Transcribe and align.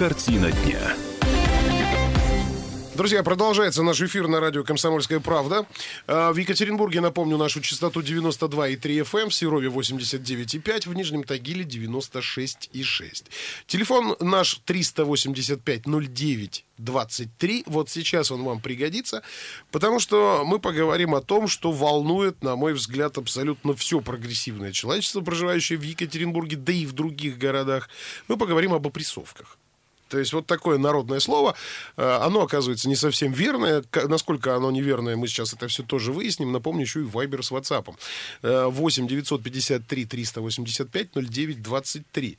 Картина 0.00 0.50
дня. 0.50 0.96
Друзья, 2.94 3.22
продолжается 3.22 3.82
наш 3.82 4.00
эфир 4.00 4.28
на 4.28 4.40
радио 4.40 4.64
«Комсомольская 4.64 5.20
правда». 5.20 5.66
А, 6.06 6.32
в 6.32 6.38
Екатеринбурге, 6.38 7.02
напомню, 7.02 7.36
нашу 7.36 7.60
частоту 7.60 8.00
92,3 8.00 8.78
FM, 8.80 9.28
в 9.28 9.34
Серове 9.34 9.68
89,5, 9.68 10.88
в 10.88 10.94
Нижнем 10.94 11.22
Тагиле 11.24 11.64
96,6. 11.64 13.24
Телефон 13.66 14.16
наш 14.20 14.62
385-09 14.66 16.62
23. 16.78 17.64
Вот 17.66 17.90
сейчас 17.90 18.30
он 18.30 18.42
вам 18.42 18.62
пригодится, 18.62 19.22
потому 19.70 20.00
что 20.00 20.44
мы 20.46 20.58
поговорим 20.60 21.14
о 21.14 21.20
том, 21.20 21.46
что 21.46 21.72
волнует, 21.72 22.42
на 22.42 22.56
мой 22.56 22.72
взгляд, 22.72 23.18
абсолютно 23.18 23.74
все 23.74 24.00
прогрессивное 24.00 24.72
человечество, 24.72 25.20
проживающее 25.20 25.78
в 25.78 25.82
Екатеринбурге, 25.82 26.56
да 26.56 26.72
и 26.72 26.86
в 26.86 26.94
других 26.94 27.36
городах. 27.36 27.90
Мы 28.28 28.38
поговорим 28.38 28.72
об 28.72 28.86
опрессовках. 28.86 29.58
То 30.10 30.18
есть 30.18 30.32
вот 30.32 30.46
такое 30.46 30.76
народное 30.76 31.20
слово, 31.20 31.54
э, 31.96 32.18
оно 32.22 32.42
оказывается 32.42 32.88
не 32.88 32.96
совсем 32.96 33.32
верное. 33.32 33.82
Насколько 34.08 34.56
оно 34.56 34.70
неверное, 34.70 35.16
мы 35.16 35.28
сейчас 35.28 35.54
это 35.54 35.68
все 35.68 35.82
тоже 35.82 36.12
выясним. 36.12 36.52
Напомню, 36.52 36.82
еще 36.82 37.00
и 37.00 37.04
Вайбер 37.04 37.42
с 37.42 37.52
WhatsApp. 37.52 37.94
8 38.42 39.06
953 39.06 40.04
385 40.04 41.08
09 41.14 41.62
23. 41.62 42.38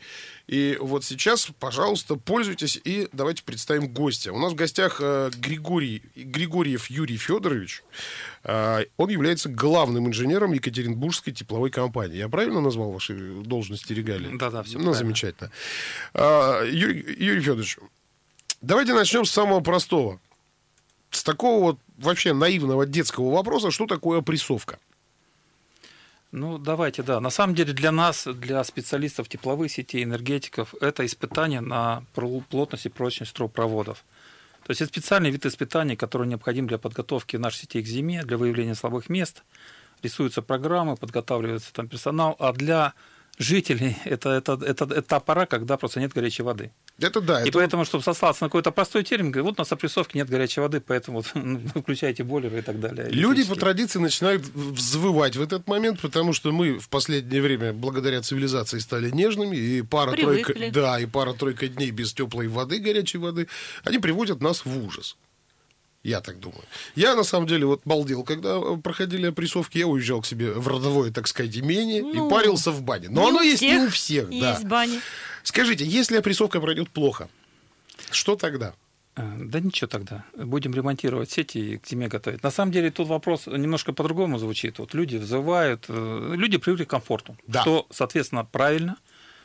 И 0.52 0.78
вот 0.82 1.06
сейчас, 1.06 1.48
пожалуйста, 1.60 2.16
пользуйтесь 2.16 2.80
и 2.84 3.08
давайте 3.14 3.42
представим 3.44 3.88
гостя. 3.88 4.34
У 4.34 4.38
нас 4.38 4.52
в 4.52 4.56
гостях 4.56 4.98
э, 5.00 5.32
Григорий, 5.38 6.04
Григорьев 6.16 6.90
Юрий 6.90 7.16
Федорович. 7.16 7.84
Э, 8.44 8.86
он 8.98 9.10
является 9.10 9.50
главным 9.50 10.08
инженером 10.08 10.54
Екатеринбургской 10.54 11.34
тепловой 11.34 11.70
компании. 11.70 12.18
Я 12.18 12.30
правильно 12.30 12.62
назвал 12.62 12.92
ваши 12.92 13.14
должности 13.14 13.94
регалии? 13.94 14.36
Да, 14.38 14.50
да, 14.50 14.64
все 14.64 14.80
Ну, 14.80 14.94
замечательно. 14.94 15.52
Юрий, 16.14 17.06
Юрий 17.18 17.42
Федорович, 17.42 17.78
давайте 18.62 18.94
начнем 18.94 19.26
с 19.26 19.32
самого 19.32 19.62
простого. 19.62 20.20
С 21.12 21.24
такого 21.24 21.64
вот 21.64 21.80
вообще 21.98 22.34
наивного 22.34 22.86
детского 22.86 23.32
вопроса, 23.32 23.70
что 23.70 23.86
такое 23.86 24.20
опрессовка? 24.20 24.80
Ну, 26.32 26.58
давайте, 26.58 27.04
да. 27.04 27.20
На 27.20 27.30
самом 27.30 27.56
деле 27.56 27.74
для 27.74 27.92
нас, 27.92 28.26
для 28.26 28.64
специалистов 28.64 29.28
тепловых 29.28 29.70
сетей, 29.70 30.04
энергетиков, 30.04 30.74
это 30.80 31.06
испытание 31.06 31.60
на 31.60 32.04
плотность 32.14 32.86
и 32.86 32.90
прочность 32.90 33.34
трубопроводов. 33.34 34.06
То 34.72 34.74
есть 34.74 34.82
это 34.84 34.94
специальный 34.94 35.32
вид 35.32 35.46
испытаний, 35.46 35.98
который 35.98 36.28
необходим 36.28 36.66
для 36.66 36.78
подготовки 36.78 37.36
наших 37.36 37.64
сетей 37.64 37.84
к 37.84 37.88
зиме, 37.88 38.24
для 38.24 38.38
выявления 38.38 38.74
слабых 38.74 39.10
мест. 39.10 39.44
Рисуются 40.02 40.42
программы, 40.42 40.96
подготавливается 40.96 41.74
там 41.74 41.90
персонал, 41.90 42.38
а 42.40 42.54
для 42.54 42.94
жителей 43.38 43.98
это, 44.06 44.30
это, 44.30 44.54
это, 44.54 44.86
это 44.86 45.02
та 45.02 45.20
пора, 45.20 45.46
когда 45.46 45.76
просто 45.76 46.00
нет 46.00 46.14
горячей 46.14 46.44
воды. 46.44 46.72
Это 47.00 47.22
да. 47.22 47.44
И 47.44 47.50
это 47.50 47.58
поэтому, 47.58 47.86
чтобы 47.86 48.04
сослаться 48.04 48.44
на 48.44 48.50
какой-то 48.50 48.72
простой 48.72 49.04
термин, 49.04 49.32
вот 49.44 49.56
у 49.58 49.62
нас 49.62 49.72
опрессовки 49.72 50.18
нет 50.18 50.30
горячей 50.30 50.62
воды, 50.62 50.82
поэтому 50.82 51.18
вот, 51.20 51.32
ну, 51.34 51.60
включайте 51.70 52.24
бойлеры 52.24 52.60
и 52.60 52.62
так 52.62 52.80
далее. 52.80 53.10
Люди 53.10 53.44
по 53.44 53.56
традиции 53.56 54.00
начинают 54.00 54.44
взвывать 54.54 55.36
в 55.36 55.42
этот 55.42 55.68
момент, 55.68 56.00
потому 56.02 56.34
что 56.34 56.52
мы 56.52 56.80
в 56.80 56.90
последнее 56.90 57.42
время, 57.42 57.74
благодаря 57.74 58.22
цивилизации, 58.22 58.80
стали 58.80 59.10
нежными, 59.10 59.56
и 59.56 59.82
пара-тройка 59.82 60.54
да, 60.72 61.00
и 61.00 61.06
пара-тройка 61.06 61.68
дней 61.68 61.92
без 61.92 62.14
теплой 62.14 62.48
воды, 62.48 62.80
горячей 62.80 63.18
воды, 63.18 63.48
они 63.84 63.98
приводят 64.00 64.42
нас 64.42 64.66
в 64.66 64.86
ужас. 64.86 65.18
Я 66.04 66.22
так 66.22 66.40
думаю. 66.40 66.64
Я, 66.96 67.16
на 67.16 67.24
самом 67.24 67.48
деле, 67.48 67.66
вот 67.66 67.82
балдел, 67.86 68.24
когда 68.24 68.60
проходили 68.78 69.28
опрессовки, 69.28 69.78
я 69.78 69.88
уезжал 69.88 70.22
к 70.22 70.26
себе 70.26 70.52
в 70.52 70.68
родовое, 70.68 71.12
так 71.12 71.28
сказать, 71.28 71.56
имение 71.56 72.02
ну, 72.02 72.28
и 72.28 72.30
парился 72.30 72.72
в 72.72 72.82
бане. 72.82 73.10
Но 73.10 73.28
оно 73.28 73.42
есть 73.42 73.62
не 73.62 73.78
у 73.78 73.90
всех. 73.90 74.32
Есть 74.32 74.64
да. 74.64 74.68
бани. 74.68 75.00
Скажите, 75.44 75.86
если 75.86 76.18
опрессовка 76.18 76.60
пройдет 76.60 76.90
плохо, 76.90 77.30
что 78.10 78.36
тогда? 78.36 78.74
Э, 79.16 79.22
да 79.38 79.60
ничего 79.60 79.88
тогда. 79.88 80.24
Будем 80.36 80.74
ремонтировать 80.74 81.30
сети 81.30 81.74
и 81.74 81.78
к 81.78 81.88
зиме 81.88 82.08
готовить. 82.08 82.42
На 82.42 82.52
самом 82.52 82.72
деле 82.72 82.90
тут 82.92 83.08
вопрос 83.08 83.46
немножко 83.48 83.94
по-другому 83.94 84.40
звучит. 84.40 84.80
Вот 84.80 84.94
люди 84.94 85.18
взывают, 85.18 85.86
э, 85.88 86.34
люди 86.36 86.58
привыкли 86.58 86.86
к 86.86 86.90
комфорту, 86.90 87.38
да. 87.48 87.62
что, 87.62 87.86
соответственно, 87.92 88.46
правильно. 88.46 88.98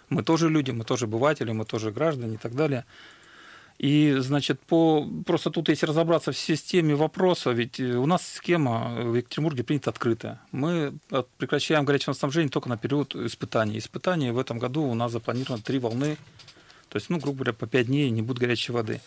Мы 0.09 0.23
тоже 0.23 0.49
люди, 0.49 0.71
мы 0.71 0.85
тоже 0.85 1.07
обыватели, 1.07 1.51
мы 1.51 1.65
тоже 1.65 1.91
граждане 1.91 2.35
и 2.35 2.39
так 2.39 2.55
далее. 2.55 2.85
И, 3.79 4.15
значит, 4.19 4.61
по... 4.61 5.07
просто 5.27 5.51
тут, 5.51 5.69
если 5.69 5.87
разобраться 5.87 6.33
в 6.33 6.39
системе 6.39 6.95
вопроса, 6.95 7.51
ведь 7.51 7.79
э, 7.79 7.97
у 7.97 8.07
нас 8.07 8.27
схема 8.27 8.95
в 9.03 9.15
Екатеринбурге 9.15 9.65
принята 9.65 9.91
открытая. 9.91 10.41
Мы 10.51 10.95
прекращаем 11.37 11.85
горячее 11.85 12.15
снабжение 12.15 12.49
только 12.49 12.71
на 12.71 12.79
период 12.79 13.15
испытаний. 13.15 13.79
Испытания 13.79 14.33
в 14.33 14.39
этом 14.39 14.59
году 14.59 14.83
у 14.83 14.95
нас 14.95 15.13
запланировано 15.13 15.63
три 15.63 15.79
волны, 15.79 16.17
то 16.89 16.97
есть, 16.97 17.11
ну, 17.11 17.19
грубо 17.19 17.39
говоря, 17.39 17.53
по 17.53 17.67
пять 17.67 17.87
дней 17.87 18.09
не 18.11 18.23
будет 18.23 18.39
горячей 18.39 18.73
воды. 18.73 19.01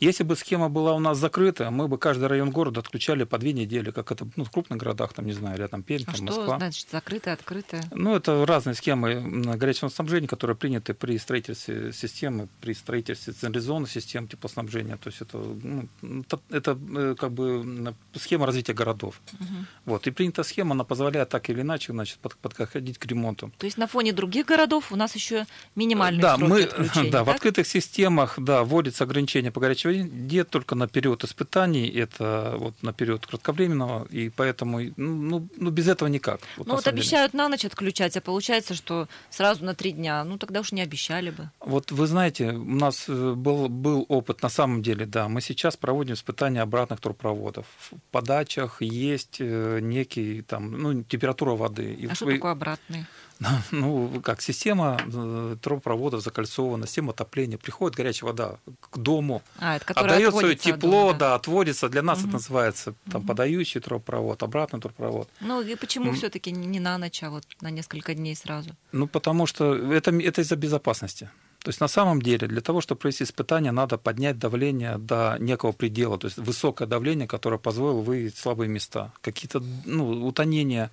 Если 0.00 0.24
бы 0.24 0.34
схема 0.34 0.70
была 0.70 0.94
у 0.94 0.98
нас 0.98 1.18
закрыта, 1.18 1.70
мы 1.70 1.86
бы 1.86 1.98
каждый 1.98 2.26
район 2.26 2.50
города 2.50 2.80
отключали 2.80 3.24
по 3.24 3.36
две 3.36 3.52
недели, 3.52 3.90
как 3.90 4.10
это 4.10 4.26
ну, 4.34 4.44
в 4.44 4.50
крупных 4.50 4.78
городах, 4.78 5.12
там, 5.12 5.26
не 5.26 5.32
знаю, 5.32 5.58
рядом 5.58 5.82
Пермь, 5.82 6.04
а 6.04 6.06
там, 6.06 6.14
что 6.14 6.24
Москва. 6.24 6.56
значит 6.56 6.88
закрытая, 6.90 7.34
открытая? 7.34 7.84
Ну, 7.92 8.16
это 8.16 8.46
разные 8.46 8.74
схемы 8.74 9.20
горячего 9.56 9.90
снабжения, 9.90 10.26
которые 10.26 10.56
приняты 10.56 10.94
при 10.94 11.18
строительстве 11.18 11.92
системы, 11.92 12.48
при 12.62 12.72
строительстве 12.72 13.34
централизованных 13.34 13.90
систем 13.90 14.26
теплоснабжения. 14.26 14.96
То 14.96 15.10
есть 15.10 15.20
это, 15.20 15.36
ну, 15.36 15.86
это, 16.02 16.40
это 16.48 16.78
э, 16.96 17.14
как 17.18 17.32
бы 17.32 17.94
схема 18.14 18.46
развития 18.46 18.72
городов. 18.72 19.20
Угу. 19.34 19.48
Вот. 19.84 20.06
И 20.06 20.10
принята 20.10 20.44
схема, 20.44 20.72
она 20.72 20.84
позволяет 20.84 21.28
так 21.28 21.50
или 21.50 21.60
иначе 21.60 21.92
значит, 21.92 22.18
подходить 22.18 22.96
к 22.96 23.04
ремонту. 23.04 23.52
То 23.58 23.66
есть 23.66 23.76
на 23.76 23.86
фоне 23.86 24.14
других 24.14 24.46
городов 24.46 24.92
у 24.92 24.96
нас 24.96 25.14
еще 25.14 25.46
минимальные 25.76 26.22
да, 26.22 26.36
сроки 26.36 26.50
мы, 26.50 26.62
Да, 27.10 27.18
так? 27.18 27.26
в 27.26 27.30
открытых 27.30 27.66
системах 27.66 28.38
да, 28.38 28.64
вводится 28.64 29.04
ограничение 29.04 29.52
по 29.52 29.60
горячей 29.60 29.89
где 29.98 30.44
только 30.44 30.74
на 30.74 30.88
период 30.88 31.24
испытаний, 31.24 31.88
это 31.88 32.54
вот 32.58 32.82
на 32.82 32.92
период 32.92 33.26
кратковременного, 33.26 34.06
и 34.10 34.30
поэтому 34.30 34.80
ну, 34.96 35.14
ну, 35.14 35.48
ну 35.56 35.70
без 35.70 35.88
этого 35.88 36.08
никак. 36.08 36.40
Вот, 36.56 36.66
ну 36.66 36.74
вот 36.74 36.86
обещают 36.86 37.32
деле. 37.32 37.44
на 37.44 37.48
ночь 37.48 37.64
отключать, 37.64 38.16
а 38.16 38.20
получается, 38.20 38.74
что 38.74 39.08
сразу 39.30 39.64
на 39.64 39.74
три 39.74 39.92
дня, 39.92 40.24
ну 40.24 40.38
тогда 40.38 40.60
уж 40.60 40.72
не 40.72 40.82
обещали 40.82 41.30
бы. 41.30 41.50
Вот 41.60 41.92
вы 41.92 42.06
знаете, 42.06 42.50
у 42.50 42.74
нас 42.74 43.04
э, 43.08 43.32
был, 43.34 43.68
был 43.68 44.06
опыт, 44.08 44.42
на 44.42 44.48
самом 44.48 44.82
деле, 44.82 45.06
да, 45.06 45.28
мы 45.28 45.40
сейчас 45.40 45.76
проводим 45.76 46.14
испытания 46.14 46.62
обратных 46.62 47.00
трубопроводов. 47.00 47.66
В 47.78 47.94
подачах 48.10 48.82
есть 48.82 49.36
э, 49.40 49.78
некий 49.80 50.42
там, 50.42 50.72
ну, 50.72 51.02
температура 51.02 51.52
воды. 51.52 51.96
А 52.00 52.12
и 52.12 52.14
что 52.14 52.26
вы... 52.26 52.34
такое 52.34 52.52
обратный? 52.52 53.06
ну, 53.70 54.20
как 54.22 54.42
система 54.42 55.00
э, 55.12 55.56
трубопроводов 55.60 56.22
закольцована, 56.22 56.86
система 56.86 57.10
отопления, 57.12 57.58
приходит 57.58 57.96
горячая 57.96 58.30
вода 58.30 58.58
к 58.90 58.98
дому, 58.98 59.42
а, 59.58 59.78
отдает 59.94 60.34
свое 60.34 60.54
тепло, 60.54 60.90
дома, 60.90 61.12
да. 61.12 61.18
да, 61.18 61.34
отводится. 61.36 61.88
Для 61.88 62.02
нас 62.02 62.18
угу. 62.18 62.28
это 62.28 62.32
называется 62.34 62.94
там, 63.10 63.22
угу. 63.22 63.28
подающий 63.28 63.80
трубопровод, 63.80 64.42
обратный 64.42 64.80
трубопровод. 64.80 65.28
Ну 65.40 65.62
и 65.62 65.74
почему 65.74 66.12
все-таки 66.12 66.52
не 66.52 66.80
на 66.80 66.98
ночь, 66.98 67.22
а 67.22 67.30
вот 67.30 67.44
на 67.60 67.70
несколько 67.70 68.14
дней 68.14 68.36
сразу? 68.36 68.70
Ну, 68.92 69.06
потому 69.06 69.46
что 69.46 69.74
это, 69.74 70.10
это 70.10 70.42
из-за 70.42 70.56
безопасности. 70.56 71.30
То 71.62 71.68
есть 71.68 71.80
на 71.80 71.88
самом 71.88 72.22
деле 72.22 72.46
для 72.46 72.62
того, 72.62 72.80
чтобы 72.80 73.00
провести 73.00 73.24
испытание, 73.24 73.70
надо 73.70 73.98
поднять 73.98 74.38
давление 74.38 74.96
до 74.96 75.36
некого 75.38 75.72
предела, 75.72 76.18
то 76.18 76.26
есть 76.26 76.38
высокое 76.38 76.88
давление, 76.88 77.28
которое 77.28 77.58
позволило 77.58 78.00
выявить 78.00 78.36
слабые 78.38 78.68
места, 78.68 79.12
какие-то 79.20 79.62
ну, 79.84 80.26
утонения 80.26 80.90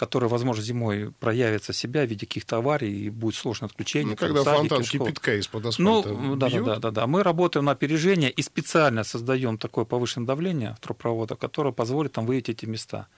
которая, 0.00 0.30
возможно, 0.30 0.62
зимой 0.62 1.12
проявится 1.20 1.74
себя 1.74 2.06
в 2.06 2.08
виде 2.08 2.26
каких-то 2.26 2.56
аварий 2.56 3.06
и 3.06 3.10
будет 3.10 3.34
сложное 3.34 3.68
отключение. 3.68 4.12
Ну, 4.12 4.16
когда 4.16 4.42
фонтан 4.42 4.82
кипятка 4.82 5.38
из-под 5.38 5.66
асфальта 5.66 6.08
Ну, 6.08 6.36
да, 6.36 6.48
да, 6.48 6.76
да, 6.76 6.90
да. 6.90 7.06
Мы 7.06 7.22
работаем 7.22 7.66
на 7.66 7.72
опережение 7.72 8.30
и 8.30 8.40
специально 8.40 9.04
создаем 9.04 9.58
такое 9.58 9.84
повышенное 9.84 10.26
давление 10.26 10.74
в 10.78 10.80
трубопроводах, 10.80 11.38
которое 11.38 11.72
позволит 11.72 12.12
там 12.12 12.24
выявить 12.24 12.48
эти 12.48 12.64
места. 12.64 13.08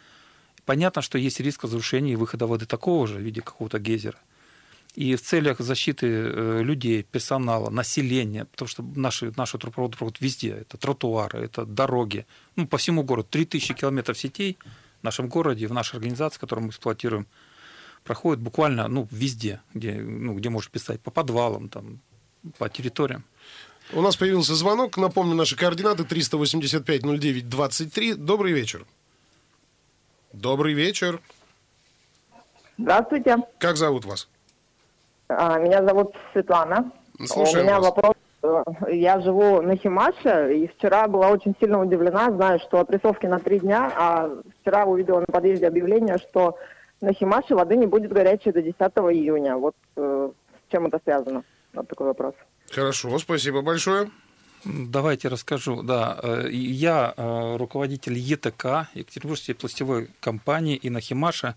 Понятно, 0.64 1.02
что 1.02 1.18
есть 1.18 1.38
риск 1.38 1.62
разрушения 1.62 2.14
и 2.14 2.16
выхода 2.16 2.48
воды 2.48 2.66
такого 2.66 3.06
же 3.06 3.18
в 3.18 3.22
виде 3.22 3.40
какого-то 3.42 3.78
гейзера. 3.78 4.18
И 4.96 5.14
в 5.14 5.22
целях 5.22 5.60
защиты 5.60 6.06
э, 6.06 6.62
людей, 6.64 7.04
персонала, 7.04 7.70
населения, 7.70 8.44
потому 8.44 8.68
что 8.68 8.84
наши, 8.96 9.32
наши 9.36 9.56
трубопроводы 9.56 9.96
проходят 9.96 10.20
везде. 10.20 10.50
Это 10.50 10.76
тротуары, 10.78 11.44
это 11.44 11.64
дороги. 11.64 12.26
Ну, 12.56 12.66
по 12.66 12.76
всему 12.76 13.04
городу 13.04 13.28
3000 13.30 13.74
километров 13.74 14.18
сетей– 14.18 14.58
в 15.02 15.04
нашем 15.04 15.28
городе, 15.28 15.66
в 15.66 15.72
нашей 15.72 15.96
организации, 15.96 16.38
которую 16.38 16.66
мы 16.66 16.70
эксплуатируем, 16.70 17.26
проходит 18.04 18.40
буквально 18.40 18.86
ну, 18.88 19.08
везде, 19.10 19.60
где, 19.74 19.94
ну, 19.94 20.34
где 20.34 20.48
можно 20.48 20.70
писать, 20.70 21.00
по 21.00 21.10
подвалам, 21.10 21.68
там, 21.68 21.98
по 22.58 22.68
территориям. 22.68 23.24
У 23.92 24.00
нас 24.00 24.16
появился 24.16 24.54
звонок. 24.54 24.96
Напомню, 24.96 25.34
наши 25.34 25.56
координаты 25.56 26.04
385-09-23. 26.04 28.14
Добрый 28.14 28.52
вечер. 28.52 28.86
Добрый 30.32 30.72
вечер. 30.72 31.20
Здравствуйте. 32.78 33.38
Как 33.58 33.76
зовут 33.76 34.04
вас? 34.04 34.28
А, 35.28 35.58
меня 35.58 35.84
зовут 35.84 36.14
Светлана. 36.32 36.92
Слушаем 37.26 37.66
У 37.66 37.68
меня 37.68 37.80
вас. 37.80 37.90
вопрос 37.90 38.11
я 38.88 39.20
живу 39.20 39.62
на 39.62 39.76
Химаше, 39.76 40.54
и 40.56 40.66
вчера 40.68 41.06
была 41.08 41.30
очень 41.30 41.54
сильно 41.60 41.80
удивлена, 41.80 42.30
знаю, 42.30 42.58
что 42.60 42.80
отрисовки 42.80 43.26
на 43.26 43.38
три 43.38 43.60
дня, 43.60 43.92
а 43.96 44.30
вчера 44.60 44.84
увидела 44.84 45.20
на 45.20 45.26
подъезде 45.26 45.66
объявление, 45.66 46.18
что 46.18 46.56
на 47.00 47.12
Химаше 47.12 47.54
воды 47.54 47.76
не 47.76 47.86
будет 47.86 48.12
горячей 48.12 48.52
до 48.52 48.62
10 48.62 48.78
июня. 48.78 49.56
Вот 49.56 49.74
э, 49.96 50.30
с 50.66 50.72
чем 50.72 50.86
это 50.86 51.00
связано? 51.04 51.44
Вот 51.74 51.88
такой 51.88 52.06
вопрос. 52.06 52.34
Хорошо, 52.70 53.18
спасибо 53.18 53.62
большое. 53.62 54.10
Давайте 54.64 55.28
расскажу. 55.28 55.82
Да, 55.82 56.18
э, 56.22 56.48
я 56.50 57.14
э, 57.16 57.56
руководитель 57.56 58.16
ЕТК, 58.16 58.88
Екатеринбургской 58.94 59.54
пластевой 59.54 60.08
компании 60.20 60.76
и 60.76 60.90
на 60.90 61.00
Химаше 61.00 61.54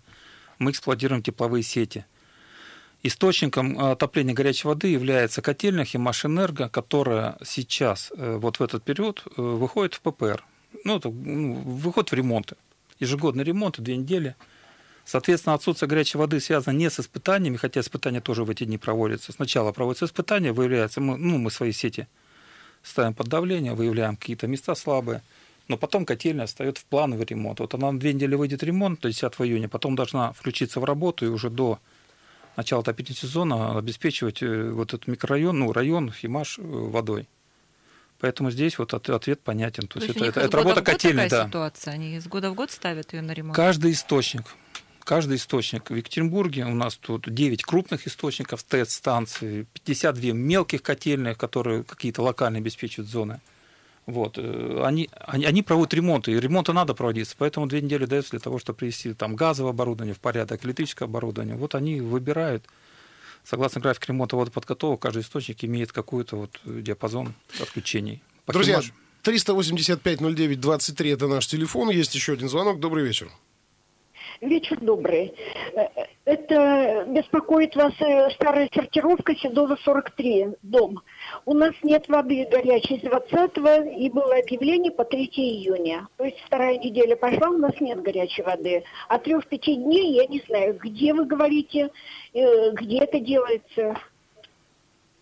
мы 0.57 0.71
эксплуатируем 0.71 1.21
тепловые 1.21 1.63
сети. 1.63 2.06
Источником 3.03 3.77
отопления 3.77 4.33
горячей 4.33 4.68
воды 4.68 4.88
является 4.88 5.42
котельная 5.42 5.86
Химаш-Энерго, 5.86 6.69
которая 6.69 7.38
сейчас, 7.44 8.12
э, 8.18 8.38
вот 8.38 8.57
в 8.57 8.63
этот 8.63 8.83
период, 8.83 9.24
выходит 9.38 9.94
в 9.94 10.01
ППР. 10.01 10.44
Ну, 10.83 11.00
ну, 11.03 11.53
выходит 11.53 12.12
в 12.12 12.15
ремонты. 12.15 12.56
Ежегодный 13.00 13.44
ремонт, 13.44 13.80
две 13.80 13.95
недели. 13.95 14.36
Соответственно, 15.06 15.53
отсутствие 15.53 15.88
горячей 15.88 16.18
воды 16.18 16.39
связано 16.39 16.75
не 16.75 16.89
с 16.89 17.00
испытаниями, 17.00 17.57
хотя 17.57 17.81
испытания 17.81 18.21
тоже 18.21 18.44
в 18.44 18.50
эти 18.50 18.63
дни 18.63 18.77
проводятся. 18.77 19.31
Сначала 19.31 19.71
проводятся 19.71 20.06
испытания, 20.06 20.51
выявляется, 20.51 21.00
мы, 21.00 21.18
ну, 21.18 21.38
мы 21.38 21.51
свои 21.51 21.71
сети 21.71 22.07
ставим 22.81 23.13
под 23.13 23.27
давление, 23.27 23.74
выявляем 23.74 24.15
какие-то 24.15 24.47
места 24.47 24.74
слабые, 24.75 25.21
но 25.68 25.77
потом 25.77 26.06
котельная 26.06 26.47
встает 26.47 26.77
в 26.77 26.86
плановый 26.86 27.25
ремонт. 27.25 27.59
Вот 27.59 27.74
она 27.74 27.92
на 27.92 28.00
две 28.00 28.13
недели 28.13 28.36
выйдет 28.36 28.63
ремонт, 28.63 29.03
есть 29.06 29.21
10 29.21 29.33
июня, 29.42 29.69
потом 29.69 29.95
должна 29.95 30.33
включиться 30.33 30.80
в 30.80 30.83
работу 30.83 31.25
и 31.25 31.30
уже 31.30 31.50
до 31.50 31.80
начала 32.56 32.81
отопительного 32.81 33.19
сезона 33.19 33.78
обеспечивать 33.78 34.42
э, 34.42 34.69
вот 34.72 34.94
этот 34.94 35.07
микрорайон, 35.07 35.60
ну, 35.60 35.72
район 35.72 36.12
Химаш 36.12 36.60
э, 36.60 36.62
водой. 36.62 37.28
Поэтому 38.19 38.50
здесь 38.50 38.80
вот 38.80 38.94
ответ 38.94 39.42
понятен. 39.42 39.88
То, 39.88 40.00
То 40.00 40.06
есть 40.06 40.18
это, 40.18 40.25
это, 40.25 40.40
это 40.42 40.57
работа 40.57 40.81
котельной, 40.81 41.30
да. 41.30 41.48
ситуация? 41.48 41.94
Они 41.94 42.19
с 42.19 42.28
года 42.28 42.50
в 42.50 42.56
год 42.56 42.72
ставят 42.72 43.13
ее 43.13 43.22
на 43.22 43.31
ремонт? 43.31 43.56
Каждый 43.56 43.92
источник 43.92 44.46
каждый 45.06 45.38
источник. 45.38 45.90
В 45.90 45.96
Екатеринбурге 45.96 46.66
у 46.66 46.74
нас 46.75 46.98
тут 46.98 47.31
9 47.34 47.63
крупных 47.63 48.07
источников 48.07 48.63
ТЭЦ-станций, 48.63 49.68
52 49.72 50.31
мелких 50.34 50.81
котельных, 50.81 51.38
которые 51.38 51.84
какие-то 51.84 52.24
локально 52.24 52.57
обеспечивают 52.57 53.10
зоны. 53.10 53.40
Вот. 54.06 54.38
Э, 54.38 54.84
они, 54.84 55.10
они, 55.19 55.46
они 55.46 55.63
проводят 55.63 55.94
ремонт, 55.94 56.28
и 56.28 56.40
ремонта 56.40 56.74
надо 56.74 56.94
проводиться, 56.94 57.36
поэтому 57.38 57.68
две 57.68 57.81
недели 57.81 58.06
дается 58.06 58.31
для 58.31 58.40
того, 58.40 58.60
чтобы 58.60 58.78
привести 58.78 59.13
там 59.13 59.36
газовое 59.36 59.72
оборудование 59.72 60.13
в 60.13 60.19
порядок, 60.19 60.63
электрическое 60.66 61.07
оборудование. 61.07 61.56
Вот 61.56 61.75
они 61.75 62.02
выбирают, 62.02 62.66
согласно 63.44 63.81
графику 63.81 64.06
ремонта 64.10 64.36
водоподготовок, 64.36 65.02
каждый 65.02 65.24
источник 65.24 65.63
имеет 65.63 65.92
какой-то 65.92 66.36
вот 66.36 66.60
диапазон 66.66 67.34
отключений. 67.60 68.22
По 68.46 68.54
Друзья, 68.54 68.81
385-09-23 69.24 71.13
это 71.13 71.28
наш 71.28 71.48
телефон, 71.48 71.90
есть 71.90 72.13
еще 72.13 72.34
один 72.34 72.48
звонок. 72.48 72.80
Добрый 72.80 73.04
вечер. 73.04 73.30
Вечер 74.42 74.80
добрый. 74.80 75.33
Э, 75.75 75.88
это 76.25 77.06
беспокоит 77.07 77.75
вас 77.75 77.94
э, 78.00 78.30
старая 78.31 78.69
сортировка 78.74 79.36
Седова 79.36 79.77
43, 79.83 80.48
дом. 80.63 81.01
У 81.45 81.54
нас 81.54 81.74
нет 81.83 82.07
воды 82.07 82.48
горячей 82.51 83.00
с 83.00 83.01
20 83.01 83.98
и 83.98 84.10
было 84.10 84.36
объявление 84.38 84.92
по 84.92 85.06
3 85.06 85.25
июня. 85.25 86.07
То 86.18 86.25
есть 86.25 86.38
вторая 86.45 86.77
неделя 86.77 87.16
пошла, 87.16 87.50
у 87.50 87.57
нас 87.57 87.80
нет 87.80 88.01
горячей 88.01 88.44
воды. 88.44 88.83
А 89.07 89.18
трех-пяти 89.19 89.75
дней 89.75 90.16
я 90.16 90.25
не 90.28 90.42
знаю, 90.48 90.78
где 90.81 91.13
вы 91.13 91.25
говорите, 91.25 91.89
э, 92.33 92.71
где 92.71 93.00
это 93.00 93.19
делается. 93.19 93.95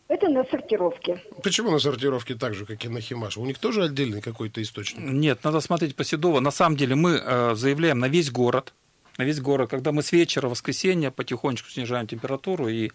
Это 0.10 0.30
на 0.30 0.44
сортировке. 0.46 1.24
Почему 1.42 1.72
на 1.72 1.80
сортировке 1.80 2.36
так 2.36 2.54
же, 2.54 2.66
как 2.66 2.84
и 2.86 2.90
на 2.90 3.00
Химаш? 3.00 3.38
У 3.38 3.46
них 3.46 3.58
тоже 3.58 3.86
отдельный 3.86 4.22
какой-то 4.22 4.62
источник? 4.62 5.00
Нет, 5.00 5.44
надо 5.44 5.60
смотреть 5.60 5.96
по 5.96 6.04
Седово. 6.04 6.40
На 6.40 6.52
самом 6.52 6.76
деле 6.78 6.96
мы 6.96 7.22
э, 7.24 7.56
заявляем 7.56 8.00
на 8.00 8.10
весь 8.10 8.30
город 8.30 8.74
на 9.18 9.24
весь 9.24 9.40
город. 9.40 9.70
Когда 9.70 9.92
мы 9.92 10.04
с 10.04 10.12
вечера 10.12 10.48
воскресенья 10.48 11.12
потихонечку 11.12 11.70
снижаем 11.70 12.08
температуру 12.08 12.68
и 12.68 12.92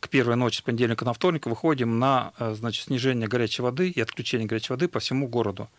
к 0.00 0.08
первой 0.08 0.36
ночи 0.36 0.58
с 0.58 0.62
понедельника 0.62 1.04
на 1.04 1.12
вторник 1.12 1.46
выходим 1.46 1.98
на 1.98 2.32
э, 2.38 2.54
значит, 2.54 2.84
снижение 2.84 3.28
горячей 3.28 3.62
воды 3.62 3.88
и 3.88 4.00
отключение 4.00 4.46
горячей 4.46 4.72
воды 4.72 4.88
по 4.88 5.00
всему 5.00 5.28
городу. 5.28 5.70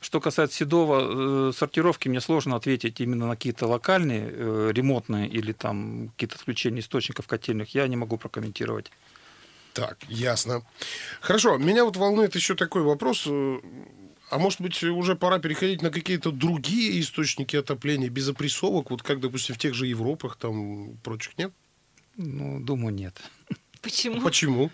Что 0.00 0.20
касается 0.20 0.58
Седова, 0.58 1.48
э, 1.48 1.52
сортировки 1.52 2.08
мне 2.08 2.20
сложно 2.20 2.56
ответить 2.56 3.00
именно 3.00 3.26
на 3.28 3.34
какие-то 3.34 3.66
локальные, 3.66 4.28
э, 4.30 4.70
ремонтные 4.74 5.28
или 5.28 5.52
там 5.52 6.10
какие-то 6.10 6.36
отключения 6.36 6.80
источников 6.80 7.26
котельных. 7.26 7.74
Я 7.74 7.88
не 7.88 7.96
могу 7.96 8.18
прокомментировать. 8.18 8.92
Так, 9.72 9.98
ясно. 10.08 10.62
Хорошо, 11.20 11.56
меня 11.56 11.84
вот 11.84 11.96
волнует 11.96 12.34
еще 12.34 12.54
такой 12.54 12.82
вопрос. 12.82 13.26
А 14.28 14.38
может 14.38 14.60
быть, 14.60 14.82
уже 14.82 15.14
пора 15.14 15.38
переходить 15.38 15.82
на 15.82 15.90
какие-то 15.90 16.32
другие 16.32 17.00
источники 17.00 17.56
отопления 17.56 18.08
без 18.08 18.28
опрессовок, 18.28 18.90
вот 18.90 19.02
как, 19.02 19.20
допустим, 19.20 19.54
в 19.54 19.58
тех 19.58 19.74
же 19.74 19.86
Европах, 19.86 20.36
там, 20.36 20.96
прочих, 21.04 21.38
нет? 21.38 21.52
Ну, 22.16 22.60
думаю, 22.60 22.92
нет. 22.92 23.20
Почему? 23.82 24.20
Почему? 24.20 24.70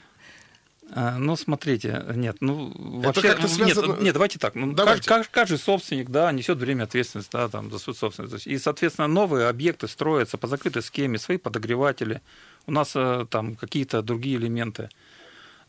А, 0.94 1.16
ну, 1.18 1.36
смотрите, 1.36 2.04
нет, 2.14 2.36
ну, 2.40 2.72
вообще, 3.00 3.28
Это 3.28 3.48
связано... 3.48 3.92
нет, 3.92 4.02
нет, 4.02 4.12
давайте 4.12 4.38
так, 4.38 4.54
ну, 4.54 4.72
давайте. 4.72 5.08
Каждый, 5.08 5.30
каждый 5.30 5.58
собственник, 5.58 6.10
да, 6.10 6.30
несет 6.32 6.58
время 6.58 6.84
ответственности, 6.84 7.30
да, 7.32 7.48
там, 7.48 7.70
за 7.70 7.78
свою 7.78 7.94
собственность. 7.94 8.46
И, 8.46 8.58
соответственно, 8.58 9.06
новые 9.08 9.48
объекты 9.48 9.88
строятся 9.88 10.38
по 10.38 10.46
закрытой 10.46 10.82
схеме, 10.82 11.18
свои 11.18 11.38
подогреватели, 11.38 12.20
у 12.66 12.72
нас 12.72 12.92
э, 12.94 13.26
там 13.30 13.56
какие-то 13.56 14.02
другие 14.02 14.36
элементы. 14.36 14.90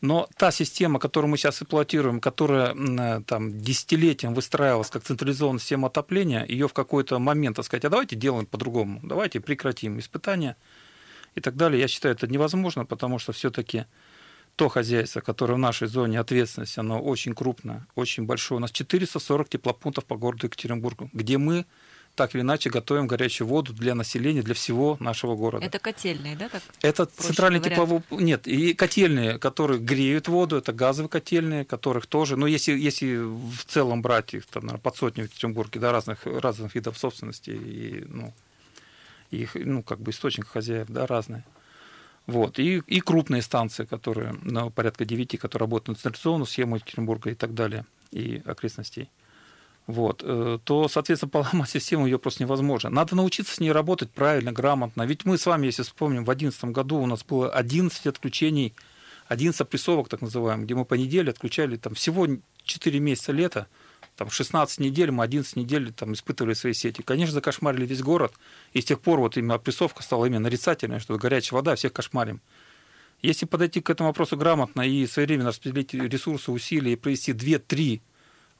Но 0.04 0.28
та 0.36 0.50
система, 0.50 0.98
которую 0.98 1.30
мы 1.30 1.38
сейчас 1.38 1.62
эксплуатируем, 1.62 2.20
которая 2.20 2.74
э, 2.74 3.22
там, 3.22 3.58
десятилетием 3.58 4.34
выстраивалась 4.34 4.90
как 4.90 5.02
централизованная 5.02 5.60
система 5.60 5.86
отопления, 5.86 6.44
ее 6.44 6.68
в 6.68 6.74
какой-то 6.74 7.18
момент, 7.18 7.56
так 7.56 7.64
сказать, 7.64 7.86
а 7.86 7.88
давайте 7.88 8.14
делаем 8.14 8.44
по-другому, 8.44 9.00
давайте 9.02 9.40
прекратим 9.40 9.98
испытания 9.98 10.58
и 11.34 11.40
так 11.40 11.56
далее. 11.56 11.80
Я 11.80 11.88
считаю, 11.88 12.14
это 12.14 12.26
невозможно, 12.26 12.84
потому 12.84 13.18
что 13.18 13.32
все-таки 13.32 13.86
то 14.56 14.68
хозяйство, 14.68 15.22
которое 15.22 15.54
в 15.54 15.58
нашей 15.58 15.88
зоне 15.88 16.20
ответственности, 16.20 16.80
оно 16.80 17.00
очень 17.00 17.34
крупное, 17.34 17.86
очень 17.94 18.26
большое. 18.26 18.58
У 18.58 18.60
нас 18.60 18.72
440 18.72 19.48
теплопунктов 19.48 20.04
по 20.04 20.16
городу 20.16 20.48
Екатеринбургу, 20.48 21.08
где 21.14 21.38
мы 21.38 21.64
так 22.14 22.34
или 22.34 22.42
иначе 22.42 22.70
готовим 22.70 23.06
горячую 23.06 23.48
воду 23.48 23.72
для 23.72 23.94
населения, 23.94 24.42
для 24.42 24.54
всего 24.54 24.96
нашего 25.00 25.34
города. 25.34 25.64
Это 25.64 25.78
котельные, 25.78 26.36
да? 26.36 26.48
Так 26.48 26.62
это 26.82 27.06
центральные 27.06 27.60
тепловые... 27.60 28.02
Нет, 28.10 28.46
и 28.46 28.74
котельные, 28.74 29.38
которые 29.38 29.80
греют 29.80 30.28
воду, 30.28 30.56
это 30.56 30.72
газовые 30.72 31.08
котельные, 31.08 31.64
которых 31.64 32.06
тоже... 32.06 32.36
Ну, 32.36 32.46
если, 32.46 32.72
если 32.72 33.16
в 33.16 33.64
целом 33.66 34.00
брать 34.00 34.34
их, 34.34 34.46
там, 34.46 34.64
наверное, 34.64 34.82
под 34.82 34.96
сотню 34.96 35.24
в 35.24 35.26
Екатеринбурге, 35.26 35.80
да, 35.80 35.92
разных, 35.92 36.24
разных 36.24 36.74
видов 36.74 36.96
собственности, 36.96 37.50
и, 37.50 38.04
ну, 38.08 38.32
их, 39.30 39.56
ну, 39.56 39.82
как 39.82 40.00
бы 40.00 40.12
источник 40.12 40.46
хозяев, 40.46 40.86
да, 40.88 41.06
разные. 41.06 41.44
Вот. 42.26 42.58
И, 42.58 42.82
и 42.86 43.00
крупные 43.00 43.42
станции, 43.42 43.84
которые, 43.84 44.36
ну, 44.42 44.70
порядка 44.70 45.04
9, 45.04 45.38
которые 45.38 45.66
работают 45.66 45.98
на 45.98 46.02
централизованную 46.02 46.46
схему 46.46 46.76
Екатеринбурга 46.76 47.30
и 47.30 47.34
так 47.34 47.54
далее, 47.54 47.84
и 48.12 48.40
окрестностей 48.46 49.10
вот, 49.86 50.22
э, 50.24 50.58
то, 50.64 50.88
соответственно, 50.88 51.30
поломать 51.30 51.70
систему 51.70 52.06
ее 52.06 52.18
просто 52.18 52.42
невозможно. 52.42 52.90
Надо 52.90 53.14
научиться 53.16 53.54
с 53.54 53.60
ней 53.60 53.72
работать 53.72 54.10
правильно, 54.10 54.52
грамотно. 54.52 55.02
Ведь 55.02 55.24
мы 55.24 55.38
с 55.38 55.46
вами, 55.46 55.66
если 55.66 55.82
вспомним, 55.82 56.22
в 56.22 56.26
2011 56.26 56.64
году 56.76 56.98
у 56.98 57.06
нас 57.06 57.24
было 57.24 57.50
11 57.50 58.06
отключений, 58.06 58.74
11 59.28 59.60
опрессовок, 59.60 60.08
так 60.08 60.20
называемых, 60.20 60.66
где 60.66 60.74
мы 60.74 60.84
по 60.84 60.94
неделе 60.94 61.30
отключали 61.30 61.76
там, 61.76 61.94
всего 61.94 62.26
4 62.64 62.98
месяца 63.00 63.32
лета, 63.32 63.66
там 64.16 64.30
16 64.30 64.78
недель, 64.80 65.10
мы 65.10 65.24
11 65.24 65.56
недель 65.56 65.92
там, 65.92 66.12
испытывали 66.12 66.54
свои 66.54 66.72
сети. 66.72 67.02
Конечно, 67.02 67.34
закошмарили 67.34 67.84
весь 67.84 68.02
город, 68.02 68.32
и 68.72 68.80
с 68.80 68.84
тех 68.84 69.00
пор 69.00 69.20
вот 69.20 69.36
именно 69.36 69.54
опрессовка 69.54 70.02
стала 70.02 70.26
именно 70.26 70.40
нарицательной, 70.40 71.00
что 71.00 71.16
горячая 71.16 71.58
вода, 71.58 71.74
всех 71.74 71.92
кошмарим. 71.92 72.40
Если 73.22 73.46
подойти 73.46 73.80
к 73.80 73.90
этому 73.90 74.10
вопросу 74.10 74.36
грамотно 74.36 74.82
и 74.82 75.06
своевременно 75.06 75.48
распределить 75.48 75.94
ресурсы, 75.94 76.52
усилия 76.52 76.92
и 76.92 76.96
провести 76.96 77.32
2-3 77.32 78.02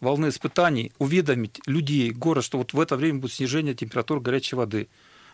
волны 0.00 0.28
испытаний 0.28 0.92
уведомить 0.98 1.60
людей, 1.66 2.10
город, 2.10 2.44
что 2.44 2.58
вот 2.58 2.72
в 2.72 2.80
это 2.80 2.96
время 2.96 3.20
будет 3.20 3.32
снижение 3.32 3.74
температуры 3.74 4.20
горячей 4.20 4.56
воды, 4.56 4.88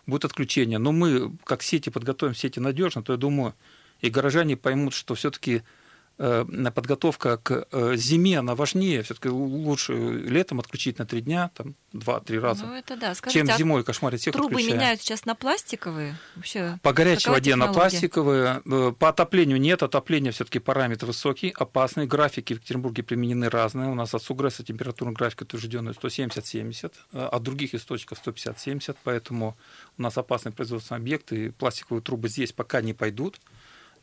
будет 0.06 0.24
отключение. 0.24 0.78
Но 0.78 0.92
мы, 0.92 1.32
как 1.44 1.62
сети, 1.62 1.90
подготовим 1.90 2.34
сети 2.34 2.60
надежно, 2.60 3.02
то 3.02 3.12
я 3.12 3.16
думаю, 3.16 3.54
и 4.00 4.10
горожане 4.10 4.56
поймут, 4.56 4.94
что 4.94 5.14
все-таки 5.14 5.62
подготовка 6.20 7.38
к 7.38 7.66
э, 7.72 7.96
зиме, 7.96 8.38
она 8.38 8.54
важнее. 8.54 9.02
Все-таки 9.02 9.28
лучше 9.30 9.94
летом 9.94 10.60
отключить 10.60 10.98
на 10.98 11.06
три 11.06 11.22
дня, 11.22 11.50
там, 11.54 11.74
два-три 11.94 12.38
раза, 12.38 12.66
ну, 12.66 12.74
это 12.74 12.96
да. 12.96 13.14
Скажите, 13.14 13.46
чем 13.46 13.54
а 13.54 13.58
зимой 13.58 13.84
кошмарить 13.84 14.20
всех 14.20 14.34
Трубы 14.34 14.56
отключая. 14.56 14.74
меняют 14.74 15.00
сейчас 15.00 15.24
на 15.24 15.34
пластиковые? 15.34 16.16
Вообще, 16.36 16.78
по 16.82 16.92
горячей 16.92 17.30
воде 17.30 17.52
технология? 17.52 17.72
на 17.72 17.80
пластиковые. 17.80 18.62
Э, 18.66 18.92
по 18.98 19.08
отоплению 19.08 19.58
нет. 19.58 19.82
Отопление 19.82 20.32
все-таки 20.32 20.58
параметр 20.58 21.06
высокий, 21.06 21.54
опасный. 21.56 22.06
Графики 22.06 22.52
в 22.52 22.56
Екатеринбурге 22.58 23.02
применены 23.02 23.48
разные. 23.48 23.88
У 23.88 23.94
нас 23.94 24.14
от 24.14 24.22
Сугресса 24.22 24.62
температурный 24.62 25.14
график 25.14 25.42
утвержденный 25.42 25.92
170-70, 25.92 26.92
от 27.12 27.42
других 27.42 27.74
источников 27.74 28.20
150-70, 28.22 28.96
поэтому 29.04 29.56
у 29.96 30.02
нас 30.02 30.18
опасный 30.18 30.52
производственный 30.52 30.98
объект, 30.98 31.32
и 31.32 31.48
пластиковые 31.48 32.02
трубы 32.02 32.28
здесь 32.28 32.52
пока 32.52 32.82
не 32.82 32.92
пойдут. 32.92 33.40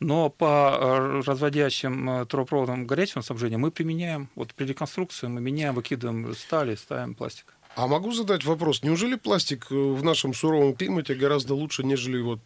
Но 0.00 0.30
по 0.30 0.78
э, 0.80 1.20
разводящим 1.26 2.08
э, 2.10 2.26
трубопроводам 2.26 2.86
горячего 2.86 3.20
снабжения 3.20 3.58
мы 3.58 3.72
применяем, 3.72 4.28
вот 4.36 4.54
при 4.54 4.66
реконструкции 4.66 5.26
мы 5.26 5.40
меняем, 5.40 5.74
выкидываем 5.74 6.34
стали, 6.34 6.76
ставим 6.76 7.14
пластик. 7.14 7.54
А 7.74 7.86
могу 7.86 8.12
задать 8.12 8.44
вопрос, 8.44 8.82
неужели 8.82 9.16
пластик 9.16 9.66
э, 9.70 9.74
в 9.74 10.04
нашем 10.04 10.34
суровом 10.34 10.74
климате 10.74 11.14
гораздо 11.14 11.54
лучше, 11.54 11.82
нежели 11.82 12.20
вот 12.20 12.40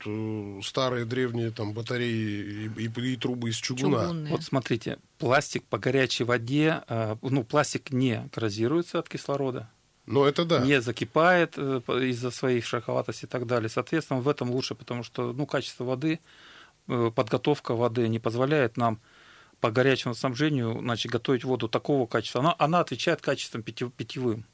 старые 0.64 1.04
древние 1.04 1.50
там 1.50 1.74
батареи 1.74 2.70
и, 2.76 2.84
и, 2.84 3.12
и 3.12 3.16
трубы 3.16 3.50
из 3.50 3.56
чугуна? 3.56 4.00
Чугунные. 4.04 4.30
Вот 4.30 4.42
смотрите, 4.42 4.98
пластик 5.18 5.64
по 5.64 5.76
горячей 5.76 6.24
воде, 6.24 6.82
ну, 7.20 7.44
пластик 7.44 7.92
не 7.92 8.30
коррозируется 8.32 8.98
от 8.98 9.10
кислорода, 9.10 9.68
но 10.06 10.26
это 10.26 10.44
да. 10.46 10.60
Не 10.60 10.80
закипает 10.80 11.56
из-за 11.58 12.30
своих 12.30 12.64
шероховатостей 12.66 13.26
и 13.26 13.30
так 13.30 13.46
далее. 13.46 13.68
Соответственно, 13.68 14.20
в 14.20 14.28
этом 14.28 14.50
лучше, 14.50 14.74
потому 14.74 15.04
что 15.04 15.32
ну, 15.32 15.46
качество 15.46 15.84
воды, 15.84 16.18
подготовка 16.86 17.74
воды 17.74 18.08
не 18.08 18.18
позволяет 18.18 18.76
нам 18.76 19.00
по 19.60 19.70
горячему 19.70 20.14
снабжению 20.14 20.80
значит, 20.80 21.12
готовить 21.12 21.44
воду 21.44 21.68
такого 21.68 22.06
качества. 22.06 22.40
Она, 22.40 22.54
она 22.58 22.80
отвечает 22.80 23.20
качеством 23.20 23.62
питьевым. 23.62 24.44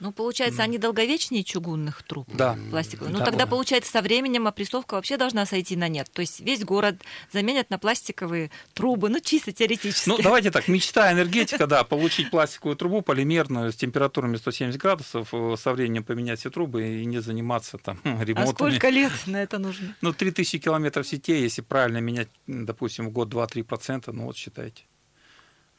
Ну, 0.00 0.12
получается, 0.12 0.62
они 0.62 0.78
долговечнее 0.78 1.44
чугунных 1.44 2.02
труб 2.02 2.28
да. 2.32 2.58
пластиковых. 2.70 3.12
Ну, 3.12 3.18
да. 3.20 3.24
тогда, 3.24 3.46
получается, 3.46 3.90
со 3.90 4.02
временем 4.02 4.46
опрессовка 4.46 4.94
вообще 4.94 5.16
должна 5.16 5.46
сойти 5.46 5.76
на 5.76 5.88
нет. 5.88 6.10
То 6.12 6.20
есть 6.20 6.40
весь 6.40 6.64
город 6.64 6.96
заменят 7.32 7.70
на 7.70 7.78
пластиковые 7.78 8.50
трубы, 8.72 9.08
ну, 9.08 9.20
чисто 9.20 9.52
теоретически. 9.52 10.08
Ну, 10.08 10.18
давайте 10.18 10.50
так, 10.50 10.68
мечта 10.68 11.12
энергетика, 11.12 11.66
да, 11.68 11.84
получить 11.84 12.30
пластиковую 12.30 12.76
трубу 12.76 13.02
полимерную 13.02 13.72
с 13.72 13.76
температурами 13.76 14.36
170 14.36 14.80
градусов, 14.80 15.28
э, 15.32 15.56
со 15.58 15.72
временем 15.72 16.04
поменять 16.04 16.40
все 16.40 16.50
трубы 16.50 16.86
и 17.00 17.04
не 17.04 17.20
заниматься 17.20 17.78
там 17.78 17.98
ремонтами. 18.04 18.42
А 18.42 18.46
сколько 18.46 18.88
лет 18.88 19.12
на 19.26 19.42
это 19.42 19.58
нужно? 19.58 19.94
Ну, 20.00 20.12
3000 20.12 20.58
километров 20.58 21.06
сетей, 21.06 21.42
если 21.42 21.62
правильно 21.62 21.98
менять, 21.98 22.28
допустим, 22.46 23.08
в 23.08 23.10
год 23.10 23.32
2-3%, 23.32 24.10
ну, 24.12 24.26
вот 24.26 24.36
считайте. 24.36 24.84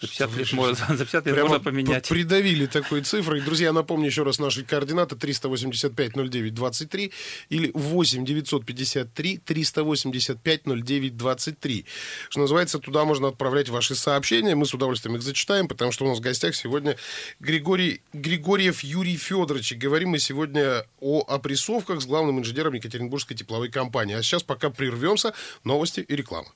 За 0.02 0.08
50 0.08 0.36
лет, 0.36 0.54
можно, 0.54 0.76
за 0.98 1.06
50 1.06 1.26
лет 1.26 1.38
можно 1.42 1.60
поменять. 1.62 2.10
Придавили 2.10 2.66
такой 2.66 3.02
цифрой. 3.02 3.40
Друзья, 3.40 3.72
напомню 3.72 4.08
еще 4.08 4.24
раз 4.24 4.40
наши 4.40 4.64
координаты 4.66 5.16
385-09-23 5.16 7.14
или 7.50 7.72
8 7.74 8.26
953 8.26 9.38
385 9.38 10.62
09 10.66 11.18
23. 11.18 11.86
Что 12.30 12.40
называется, 12.42 12.80
туда 12.80 13.06
можно 13.06 13.30
отправлять 13.30 13.70
ваши 13.70 13.96
сообщения. 13.96 14.54
Мы 14.54 14.66
с 14.66 14.74
удовольствием 14.74 15.16
их 15.16 15.22
зачитаем, 15.22 15.70
потому 15.70 15.94
что 15.94 16.04
у 16.04 16.10
нас 16.10 16.18
в 16.18 16.22
гостях 16.22 16.56
сегодня 16.56 16.98
Григорий 17.40 18.02
Григорьев 18.12 18.84
Юрий 18.84 19.16
Федорович. 19.16 19.72
И 19.72 19.76
говорим 19.76 20.10
мы 20.10 20.20
сегодня 20.20 20.86
о 21.00 21.24
опрессовках 21.26 22.02
с 22.02 22.06
главным 22.06 22.40
инженером 22.40 22.74
Екатеринбургской 22.74 23.38
тепловой 23.38 23.70
компании. 23.70 24.16
А 24.16 24.22
сейчас 24.22 24.44
пока 24.44 24.70
прервемся. 24.70 25.34
Новости 25.64 26.02
и 26.02 26.16
реклама. 26.18 26.50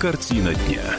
Картина 0.00 0.54
дня. 0.54 0.98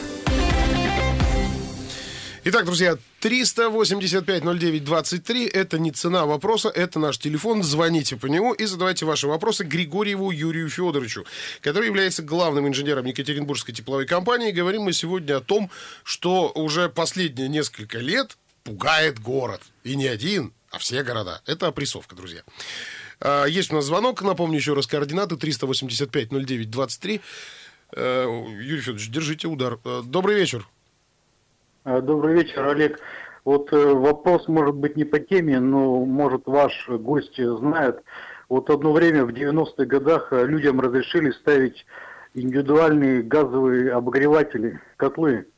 Итак, 2.44 2.64
друзья, 2.66 2.96
385-09-23– 3.20 5.50
это 5.52 5.80
не 5.80 5.90
цена 5.90 6.24
вопроса, 6.24 6.68
это 6.68 7.00
наш 7.00 7.18
телефон. 7.18 7.64
Звоните 7.64 8.16
по 8.16 8.26
нему 8.26 8.52
и 8.52 8.64
задавайте 8.64 9.04
ваши 9.04 9.26
вопросы 9.26 9.64
Григорьеву 9.64 10.30
Юрию 10.30 10.70
Федоровичу, 10.70 11.24
который 11.62 11.86
является 11.86 12.22
главным 12.22 12.68
инженером 12.68 13.06
Екатеринбургской 13.06 13.74
тепловой 13.74 14.06
компании. 14.06 14.52
Говорим 14.52 14.82
мы 14.82 14.92
сегодня 14.92 15.38
о 15.38 15.40
том, 15.40 15.68
что 16.04 16.52
уже 16.54 16.88
последние 16.88 17.48
несколько 17.48 17.98
лет 17.98 18.38
пугает 18.62 19.18
город. 19.18 19.62
И 19.82 19.96
не 19.96 20.06
один, 20.06 20.52
а 20.70 20.78
все 20.78 21.02
города. 21.02 21.42
Это 21.46 21.66
опрессовка, 21.66 22.14
друзья. 22.14 22.42
А, 23.20 23.46
есть 23.46 23.72
у 23.72 23.74
нас 23.74 23.84
звонок, 23.84 24.22
напомню 24.22 24.58
еще 24.58 24.74
раз 24.74 24.86
координаты 24.86 25.34
385-09-23. 25.34 27.20
Э, 27.94 28.24
Юрий 28.24 28.80
Федорович, 28.80 29.10
держите 29.10 29.48
удар. 29.48 29.78
Э, 29.84 30.00
добрый 30.04 30.36
вечер. 30.36 30.66
Э, 31.84 32.00
добрый 32.00 32.34
вечер, 32.34 32.66
Олег. 32.66 33.00
Вот 33.44 33.72
вопрос 33.72 34.46
может 34.46 34.76
быть 34.76 34.96
не 34.96 35.04
по 35.04 35.18
теме, 35.18 35.58
но 35.58 36.04
может 36.04 36.46
ваш 36.46 36.88
гость 36.88 37.42
знает. 37.42 38.04
Вот 38.48 38.70
одно 38.70 38.92
время 38.92 39.24
в 39.24 39.30
90-х 39.30 39.84
годах 39.84 40.28
людям 40.30 40.80
разрешили 40.80 41.32
ставить 41.32 41.84
индивидуальные 42.34 43.24
газовые 43.24 43.92
обогреватели, 43.94 44.80
котлы, 44.96 45.48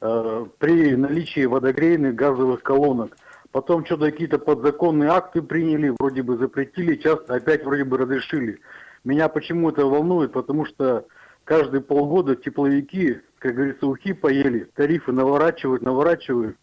при 0.00 0.96
наличии 0.96 1.46
водогрейных 1.46 2.14
газовых 2.14 2.62
колонок. 2.62 3.16
Потом 3.52 3.86
что-то 3.86 4.10
какие-то 4.10 4.38
подзаконные 4.38 5.08
акты 5.08 5.40
приняли, 5.40 5.94
вроде 5.98 6.22
бы 6.22 6.36
запретили, 6.36 6.96
часто 6.96 7.36
опять 7.36 7.64
вроде 7.64 7.84
бы 7.84 7.96
разрешили. 7.96 8.60
Меня 9.04 9.30
почему 9.30 9.70
это 9.70 9.86
волнует, 9.86 10.32
потому 10.32 10.66
что 10.66 11.06
каждые 11.48 11.80
полгода 11.80 12.36
тепловики, 12.36 13.20
как 13.38 13.54
говорится, 13.54 13.86
ухи 13.86 14.12
поели, 14.12 14.64
тарифы 14.74 15.12
наворачивают, 15.12 15.82
наворачивают, 15.82 16.58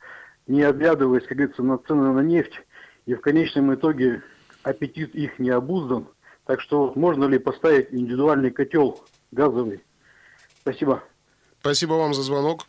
не 0.45 0.61
оглядываясь, 0.61 1.25
как 1.25 1.37
говорится, 1.37 1.63
на 1.63 1.79
цены 1.79 2.13
на 2.13 2.19
нефть, 2.19 2.53
и 3.07 3.15
в 3.15 3.21
конечном 3.21 3.73
итоге 3.73 4.21
аппетит 4.61 5.15
их 5.15 5.39
не 5.39 5.49
обуздан. 5.49 6.07
Так 6.45 6.61
что 6.61 6.93
можно 6.95 7.25
ли 7.25 7.39
поставить 7.39 7.87
индивидуальный 7.91 8.51
котел 8.51 9.03
газовый? 9.31 9.81
Спасибо. 10.61 11.03
Спасибо 11.61 11.93
вам 11.93 12.13
за 12.13 12.21
звонок. 12.21 12.67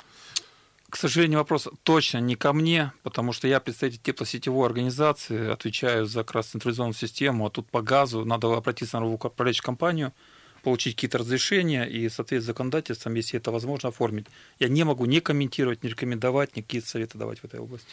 К 0.88 0.96
сожалению, 0.96 1.40
вопрос 1.40 1.68
точно 1.82 2.18
не 2.18 2.34
ко 2.34 2.54
мне, 2.54 2.92
потому 3.02 3.32
что 3.32 3.46
я 3.46 3.60
представитель 3.60 4.00
теплосетевой 4.00 4.66
организации, 4.66 5.50
отвечаю 5.50 6.06
за 6.06 6.20
как 6.20 6.36
раз 6.36 6.46
централизованную 6.46 6.94
систему, 6.94 7.44
а 7.44 7.50
тут 7.50 7.68
по 7.68 7.82
газу 7.82 8.24
надо 8.24 8.50
обратиться 8.56 9.00
на 9.00 9.06
управляющую 9.06 9.66
компанию– 9.66 10.14
получить 10.66 10.96
какие-то 10.96 11.18
разрешения 11.18 11.84
и, 11.84 12.08
соответственно, 12.08 12.54
законодательством, 12.54 13.14
если 13.14 13.38
это 13.38 13.52
возможно, 13.52 13.90
оформить. 13.90 14.26
Я 14.58 14.66
не 14.66 14.82
могу 14.82 15.04
не 15.04 15.20
комментировать, 15.20 15.84
не 15.84 15.90
рекомендовать, 15.90 16.56
никакие 16.56 16.82
советы 16.82 17.16
давать 17.16 17.38
в 17.38 17.44
этой 17.44 17.60
области. 17.60 17.86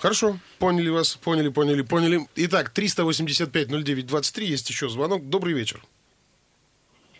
Хорошо, 0.00 0.38
поняли 0.58 0.88
вас, 0.88 1.14
поняли, 1.14 1.50
поняли, 1.50 1.82
поняли. 1.82 2.26
Итак, 2.34 2.72
385-09-23, 2.74 4.42
есть 4.42 4.68
еще 4.68 4.88
звонок. 4.88 5.28
Добрый 5.28 5.54
вечер. 5.54 5.80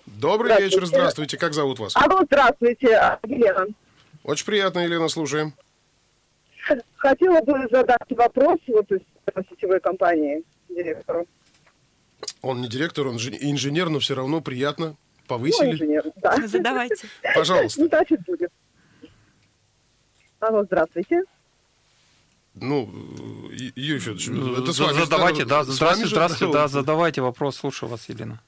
Добрый 0.07 0.51
здравствуйте. 0.51 0.77
вечер, 0.77 0.87
здравствуйте. 0.87 1.39
Как 1.39 1.55
зовут 1.55 1.79
вас? 1.79 1.95
Алло, 1.95 2.25
здравствуйте, 2.27 2.89
Елена. 3.29 3.65
Очень 4.25 4.47
приятно, 4.47 4.81
Елена, 4.81 5.07
слушаем. 5.07 5.55
Хотела 6.97 7.41
бы 7.43 7.65
задать 7.71 8.11
вопрос 8.11 8.59
вот 8.67 8.91
из 8.91 9.03
сетевой 9.51 9.79
компании 9.79 10.43
директору. 10.69 11.29
Он 12.43 12.61
не 12.61 12.69
директор, 12.69 13.07
он 13.07 13.17
инженер, 13.17 13.89
но 13.89 13.99
все 13.99 14.15
равно 14.15 14.41
приятно. 14.41 14.97
Повысили. 15.27 15.67
Ну, 15.67 15.73
инженер, 15.73 16.05
да. 16.17 16.37
Задавайте. 16.47 17.09
Пожалуйста. 17.35 17.81
Ну, 17.81 17.89
значит, 17.89 18.21
будет. 18.25 18.51
Алло, 20.41 20.65
здравствуйте. 20.65 21.23
Ну, 22.55 22.89
Юрий 23.77 24.01
Федорович, 24.01 24.29
ну, 24.29 24.63
это 24.63 24.73
с 24.73 24.79
вами. 24.79 24.99
Задавайте, 24.99 25.45
да, 25.45 25.65
здравствуйте, 25.65 26.11
здравствуйте, 26.11 26.53
да, 26.53 26.69
задавайте 26.69 27.21
вопрос, 27.21 27.57
слушаю 27.57 27.89
вас, 27.89 28.09
Елена. 28.09 28.41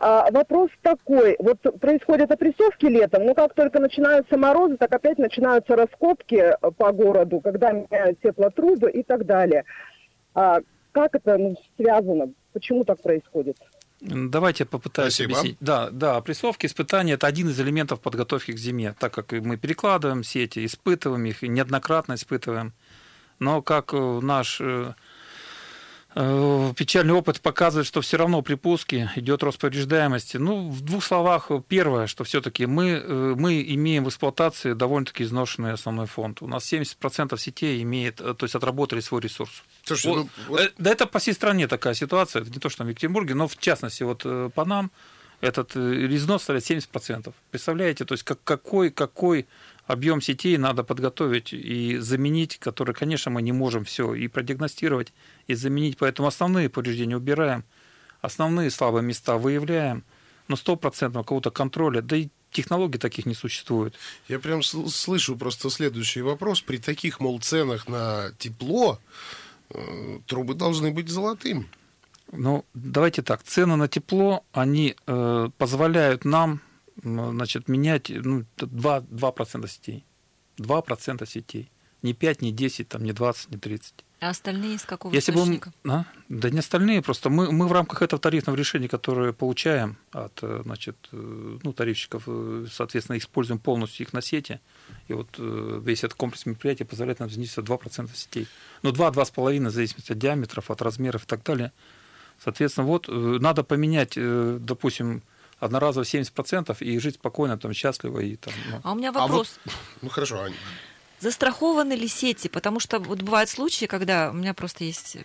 А, 0.00 0.30
вопрос 0.30 0.70
такой, 0.82 1.34
вот 1.40 1.58
происходят 1.80 2.30
опрессовки 2.30 2.86
летом, 2.86 3.26
но 3.26 3.34
как 3.34 3.54
только 3.54 3.80
начинаются 3.80 4.36
морозы, 4.36 4.76
так 4.76 4.92
опять 4.92 5.18
начинаются 5.18 5.74
раскопки 5.74 6.54
по 6.76 6.92
городу, 6.92 7.40
когда 7.40 7.72
меняют 7.72 8.20
теплотрубы 8.20 8.90
и 8.90 9.02
так 9.02 9.26
далее. 9.26 9.64
А, 10.34 10.60
как 10.92 11.16
это 11.16 11.36
ну, 11.36 11.56
связано? 11.76 12.32
Почему 12.52 12.84
так 12.84 13.02
происходит? 13.02 13.56
Давайте 14.00 14.64
попытаюсь 14.64 15.14
Спасибо. 15.14 15.38
объяснить. 15.38 15.56
Да, 15.60 15.90
да, 15.90 16.16
опрессовки, 16.16 16.66
испытания– 16.66 17.12
это 17.14 17.26
один 17.26 17.48
из 17.48 17.60
элементов 17.60 18.00
подготовки 18.00 18.52
к 18.52 18.58
зиме, 18.58 18.94
так 18.98 19.12
как 19.12 19.32
мы 19.32 19.56
перекладываем 19.56 20.22
сети, 20.22 20.64
испытываем 20.64 21.24
их, 21.24 21.42
и 21.42 21.48
неоднократно 21.48 22.14
испытываем. 22.14 22.72
Но 23.40 23.60
как 23.60 23.92
э, 23.92 24.20
наш 24.22 24.60
э, 24.60 24.94
печальный 26.14 27.12
опыт 27.12 27.40
показывает, 27.40 27.86
что 27.86 28.00
все 28.00 28.16
равно 28.16 28.40
при 28.42 28.54
пуске 28.54 29.10
идет 29.16 29.42
рост 29.42 29.58
повреждаемости. 29.58 30.38
Ну, 30.38 30.70
в 30.70 30.80
двух 30.80 31.04
словах, 31.04 31.50
первое, 31.68 32.06
что 32.06 32.24
все-таки 32.24 32.66
мы, 32.66 32.90
э, 32.90 33.34
мы 33.36 33.62
имеем 33.62 34.04
в 34.04 34.08
эксплуатации 34.08 34.72
довольно-таки 34.72 35.24
изношенный 35.24 35.72
основной 35.72 36.06
фонд. 36.06 36.40
У 36.42 36.46
нас 36.46 36.64
70% 36.64 37.38
сетей 37.38 37.82
имеет, 37.82 38.20
э, 38.20 38.34
то 38.34 38.44
есть 38.44 38.54
отработали 38.54 39.00
свой 39.00 39.20
ресурс. 39.20 39.62
Слушайте, 39.84 40.08
вот, 40.08 40.26
ну, 40.36 40.44
вот... 40.48 40.74
Да 40.78 40.90
это 40.90 41.06
по 41.06 41.18
всей 41.18 41.34
стране 41.34 41.68
такая 41.68 41.94
ситуация, 41.94 42.42
это 42.42 42.50
не 42.50 42.58
то, 42.58 42.70
что 42.70 42.84
в 42.84 42.88
Екатеринбурге, 42.88 43.34
но 43.34 43.46
в 43.46 43.56
частности 43.58 44.02
вот 44.02 44.22
по 44.54 44.64
нам 44.64 44.90
этот 45.40 45.76
износ 45.76 46.42
составляет 46.42 46.68
70%. 46.68 47.32
Представляете, 47.50 48.04
то 48.04 48.14
есть 48.14 48.24
как, 48.24 48.42
какой, 48.42 48.90
какой 48.90 49.46
объем 49.88 50.20
сетей 50.20 50.58
надо 50.58 50.84
подготовить 50.84 51.52
и 51.52 51.96
заменить, 51.96 52.58
который, 52.58 52.94
конечно, 52.94 53.30
мы 53.30 53.42
не 53.42 53.52
можем 53.52 53.84
все 53.84 54.14
и 54.14 54.28
продиагностировать, 54.28 55.12
и 55.48 55.54
заменить. 55.54 55.96
Поэтому 55.96 56.28
основные 56.28 56.68
повреждения 56.68 57.16
убираем, 57.16 57.64
основные 58.20 58.70
слабые 58.70 59.02
места 59.02 59.38
выявляем, 59.38 60.04
но 60.46 60.56
стопроцентного 60.56 61.24
какого-то 61.24 61.50
контроля, 61.50 62.02
да 62.02 62.16
и 62.16 62.28
технологий 62.52 62.98
таких 62.98 63.24
не 63.24 63.34
существует. 63.34 63.94
Я 64.28 64.38
прям 64.38 64.62
слышу 64.62 65.36
просто 65.36 65.70
следующий 65.70 66.20
вопрос. 66.20 66.60
При 66.60 66.76
таких, 66.76 67.18
мол, 67.18 67.40
ценах 67.40 67.88
на 67.88 68.32
тепло 68.38 68.98
э, 69.70 70.18
трубы 70.26 70.54
должны 70.54 70.90
быть 70.90 71.08
золотыми. 71.08 71.66
Ну, 72.32 72.66
давайте 72.74 73.22
так. 73.22 73.42
Цены 73.42 73.76
на 73.76 73.88
тепло, 73.88 74.44
они 74.52 74.96
э, 75.06 75.48
позволяют 75.56 76.26
нам 76.26 76.60
значит, 77.02 77.68
менять 77.68 78.10
ну, 78.10 78.44
2%, 78.56 79.06
2 79.08 79.68
сетей. 79.68 80.04
2% 80.58 81.26
сетей. 81.26 81.70
Не 82.02 82.14
5, 82.14 82.42
не 82.42 82.52
10, 82.52 82.88
там, 82.88 83.04
не 83.04 83.12
20, 83.12 83.50
не 83.50 83.58
30. 83.58 83.94
А 84.20 84.30
остальные 84.30 84.74
из 84.74 84.82
какого 84.82 85.14
Если 85.14 85.30
бы, 85.30 85.38
источника? 85.38 85.72
а? 85.86 86.04
Да 86.28 86.50
не 86.50 86.58
остальные, 86.58 87.02
просто 87.02 87.30
мы, 87.30 87.52
мы 87.52 87.68
в 87.68 87.72
рамках 87.72 88.02
этого 88.02 88.20
тарифного 88.20 88.56
решения, 88.56 88.88
которое 88.88 89.32
получаем 89.32 89.96
от 90.10 90.40
э, 90.42 90.62
значит, 90.64 90.96
э, 91.12 91.58
ну, 91.62 91.72
тарифщиков, 91.72 92.24
э, 92.26 92.66
соответственно, 92.70 93.16
используем 93.16 93.60
полностью 93.60 94.04
их 94.06 94.12
на 94.12 94.20
сети. 94.20 94.60
И 95.06 95.12
вот 95.12 95.28
весь 95.38 96.02
этот 96.02 96.14
комплекс 96.14 96.46
мероприятий 96.46 96.82
позволяет 96.82 97.20
нам 97.20 97.30
снизиться 97.30 97.60
2% 97.60 98.10
сетей. 98.14 98.48
Ну, 98.82 98.90
2-2,5% 98.90 99.68
в 99.68 99.70
зависимости 99.70 100.10
от 100.10 100.18
диаметров, 100.18 100.70
от 100.72 100.82
размеров 100.82 101.22
и 101.22 101.26
так 101.26 101.44
далее. 101.44 101.72
Соответственно, 102.42 102.86
вот 102.88 103.08
надо 103.08 103.62
поменять, 103.62 104.14
допустим, 104.16 105.22
одноразово 105.58 106.04
70% 106.04 106.76
и 106.80 106.98
жить 106.98 107.16
спокойно, 107.16 107.58
там, 107.58 107.72
счастливо. 107.72 108.20
И, 108.20 108.36
там, 108.36 108.54
ну. 108.70 108.80
А 108.82 108.92
у 108.92 108.94
меня 108.94 109.12
вопрос. 109.12 109.58
А 109.64 109.68
вот, 109.68 109.76
ну, 110.02 110.08
хорошо, 110.08 110.42
Аня. 110.42 110.56
Застрахованы 111.20 111.94
ли 111.94 112.06
сети? 112.06 112.48
Потому 112.48 112.80
что 112.80 113.00
вот 113.00 113.22
бывают 113.22 113.50
случаи, 113.50 113.86
когда 113.86 114.30
у 114.30 114.34
меня 114.34 114.54
просто 114.54 114.84
есть 114.84 115.16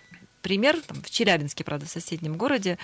пример, 0.42 0.80
там, 0.80 1.00
в 1.02 1.10
Челябинске, 1.10 1.64
правда, 1.64 1.86
в 1.86 1.88
соседнем 1.88 2.36
городе, 2.36 2.78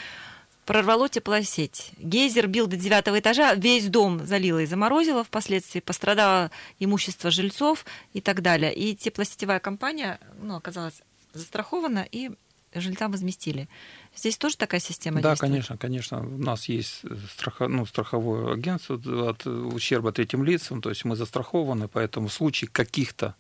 прорвало 0.65 1.09
теплосеть. 1.09 1.93
Гейзер 1.99 2.47
бил 2.47 2.69
до 2.69 2.77
девятого 2.77 3.19
этажа, 3.19 3.55
весь 3.55 3.89
дом 3.89 4.25
залило 4.25 4.61
и 4.61 4.67
заморозило, 4.67 5.25
впоследствии 5.25 5.81
пострадало 5.81 6.53
имущество 6.79 7.31
жильцов 7.31 7.85
и 8.13 8.21
так 8.21 8.43
далее. 8.43 8.73
И 8.73 8.95
теплосетевая 8.95 9.59
компания 9.59 10.21
ну, 10.41 10.55
оказалась 10.55 11.03
застрахована, 11.33 12.07
и 12.11 12.31
жильцам 12.75 13.11
возместили. 13.11 13.69
Здесь 14.15 14.39
тоже 14.39 14.57
такая 14.57 14.81
система 14.81 15.21
да, 15.21 15.31
действует? 15.31 15.51
Да, 15.51 15.55
конечно, 15.55 15.77
конечно. 15.77 16.21
У 16.21 16.39
нас 16.39 16.69
есть 16.69 17.03
страхо, 17.33 17.69
ну, 17.69 17.87
страховое 17.87 18.55
агентство 18.55 18.97
от 19.29 19.47
ущерба 19.47 20.13
третьим 20.13 20.45
лицам, 20.45 20.81
то 20.81 20.91
есть 20.91 21.05
мы 21.05 21.17
застрахованы, 21.17 21.89
поэтому 21.89 22.29
в 22.29 22.33
случае 22.33 22.71
каких-то 22.71 23.35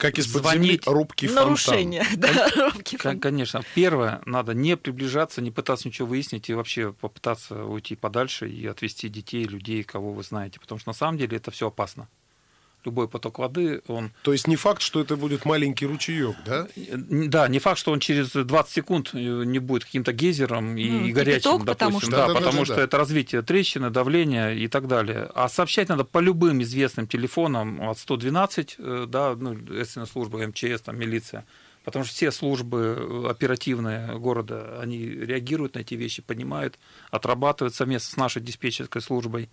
как 0.00 0.18
из-под 0.18 0.42
звонить 0.42 0.84
земли 0.84 0.94
рубки 0.98 1.26
нарушение, 1.26 2.04
да, 2.16 2.48
рубки 2.56 2.96
Конечно. 2.96 3.62
Первое, 3.74 4.22
надо 4.26 4.54
не 4.54 4.76
приближаться, 4.76 5.40
не 5.40 5.50
пытаться 5.50 5.86
ничего 5.86 6.08
выяснить 6.08 6.48
и 6.48 6.54
вообще 6.54 6.92
попытаться 6.92 7.64
уйти 7.64 7.94
подальше 7.94 8.48
и 8.48 8.66
отвести 8.66 9.08
детей, 9.08 9.44
людей, 9.44 9.82
кого 9.82 10.12
вы 10.12 10.22
знаете. 10.22 10.58
Потому 10.58 10.78
что 10.78 10.90
на 10.90 10.94
самом 10.94 11.18
деле 11.18 11.36
это 11.36 11.50
все 11.50 11.68
опасно 11.68 12.08
любой 12.84 13.08
поток 13.08 13.38
воды, 13.38 13.82
он... 13.86 14.12
То 14.22 14.32
есть 14.32 14.46
не 14.46 14.56
факт, 14.56 14.82
что 14.82 15.00
это 15.00 15.16
будет 15.16 15.44
маленький 15.44 15.86
ручеек, 15.86 16.36
да? 16.44 16.66
Да, 16.94 17.48
не 17.48 17.58
факт, 17.58 17.78
что 17.78 17.92
он 17.92 18.00
через 18.00 18.32
20 18.32 18.72
секунд 18.72 19.10
э, 19.12 19.18
не 19.18 19.58
будет 19.58 19.84
каким-то 19.84 20.12
гейзером 20.12 20.76
и, 20.76 20.88
ну, 20.88 21.12
горячим, 21.12 21.64
допустим. 21.64 21.66
Потому 21.66 22.00
что... 22.00 22.10
Да, 22.10 22.28
да, 22.28 22.34
потому 22.34 22.58
да, 22.58 22.64
что 22.64 22.76
да. 22.76 22.82
это 22.82 22.96
развитие 22.98 23.42
трещины, 23.42 23.90
давления 23.90 24.52
и 24.52 24.68
так 24.68 24.88
далее. 24.88 25.30
А 25.34 25.48
сообщать 25.48 25.88
надо 25.88 26.04
по 26.04 26.18
любым 26.18 26.62
известным 26.62 27.06
телефонам 27.06 27.88
от 27.88 27.98
112, 27.98 28.76
э, 28.78 29.06
да, 29.08 29.34
ну, 29.36 29.56
экстренная 29.74 30.06
служба, 30.06 30.46
МЧС, 30.46 30.82
там, 30.84 30.98
милиция. 30.98 31.44
Потому 31.84 32.04
что 32.04 32.14
все 32.14 32.30
службы 32.30 32.96
э, 32.98 33.30
оперативные 33.30 34.18
города, 34.18 34.78
они 34.80 34.98
реагируют 35.06 35.74
на 35.74 35.80
эти 35.80 35.94
вещи, 35.94 36.22
понимают, 36.22 36.78
отрабатывают 37.10 37.74
совместно 37.74 38.12
с 38.12 38.16
нашей 38.16 38.42
диспетчерской 38.42 39.00
службой 39.00 39.48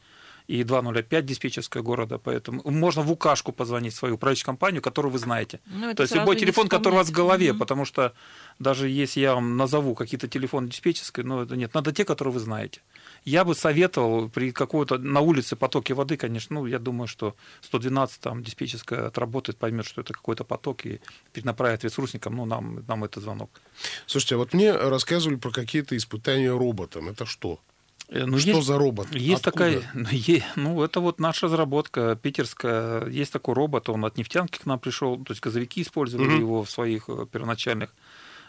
и 0.48 0.64
205 0.64 1.26
диспетчерская 1.26 1.84
города, 1.84 2.18
поэтому 2.18 2.62
можно 2.66 3.02
в 3.02 3.12
укашку 3.12 3.52
позвонить 3.52 3.94
в 3.94 3.98
свою 3.98 4.16
управляющую 4.16 4.46
компанию, 4.46 4.82
которую 4.82 5.12
вы 5.12 5.20
знаете. 5.20 5.60
Ну, 5.66 5.94
То 5.94 6.04
есть 6.04 6.16
любой 6.16 6.38
телефон, 6.38 6.70
который 6.70 6.94
у 6.94 6.98
вас 6.98 7.10
в 7.10 7.12
голове, 7.12 7.50
mm-hmm. 7.50 7.58
потому 7.58 7.86
что 7.86 8.14
даже 8.60 8.88
если 8.88 9.20
я 9.20 9.36
вам 9.36 9.58
назову 9.58 9.94
какие-то 9.94 10.28
телефоны 10.28 10.70
диспетчерской, 10.70 11.24
но 11.24 11.44
это 11.44 11.56
нет, 11.56 11.74
надо 11.74 11.92
те, 11.92 12.06
которые 12.06 12.34
вы 12.34 12.40
знаете. 12.40 12.82
Я 13.26 13.44
бы 13.44 13.56
советовал 13.56 14.30
при 14.30 14.52
какой-то 14.52 14.98
на 14.98 15.20
улице 15.20 15.56
потоке 15.58 15.94
воды, 15.94 16.16
конечно, 16.16 16.56
ну, 16.56 16.66
я 16.66 16.80
думаю, 16.80 17.08
что 17.08 17.36
112 17.62 18.22
там 18.22 18.44
диспетчерская 18.44 19.08
отработает, 19.08 19.58
поймет, 19.58 19.86
что 19.86 20.02
это 20.02 20.14
какой-то 20.14 20.46
поток 20.46 20.86
и 20.86 21.02
перенаправит 21.34 21.84
ресурсникам, 21.84 22.36
ну, 22.38 22.46
нам, 22.46 22.86
нам 22.88 23.04
это 23.04 23.20
звонок. 23.20 23.50
Слушайте, 24.06 24.36
а 24.36 24.38
вот 24.38 24.54
мне 24.54 24.72
рассказывали 24.72 25.36
про 25.36 25.52
какие-то 25.52 25.98
испытания 25.98 26.52
роботом. 26.52 27.10
Это 27.10 27.26
что? 27.26 27.60
Э, 28.10 28.26
ну, 28.26 28.38
что 28.38 28.52
есть, 28.52 28.68
за 28.68 28.78
робот? 28.78 29.14
Есть 29.14 29.46
Откуда? 29.46 29.82
такая, 29.82 30.44
ну 30.56 30.82
это 30.84 31.00
вот 31.00 31.20
наша 31.20 31.48
разработка 31.48 32.16
питерская. 32.16 33.08
Есть 33.08 33.34
такой 33.34 33.54
робот, 33.54 33.90
он 33.90 34.06
от 34.06 34.18
нефтянки 34.18 34.60
к 34.60 34.66
нам 34.66 34.80
пришел, 34.80 35.18
то 35.24 35.32
есть 35.32 35.42
газовики 35.42 35.82
использовали 35.82 36.28
угу. 36.30 36.38
его 36.38 36.64
в 36.64 36.70
своих 36.70 37.10
э, 37.10 37.26
первоначальных. 37.32 37.94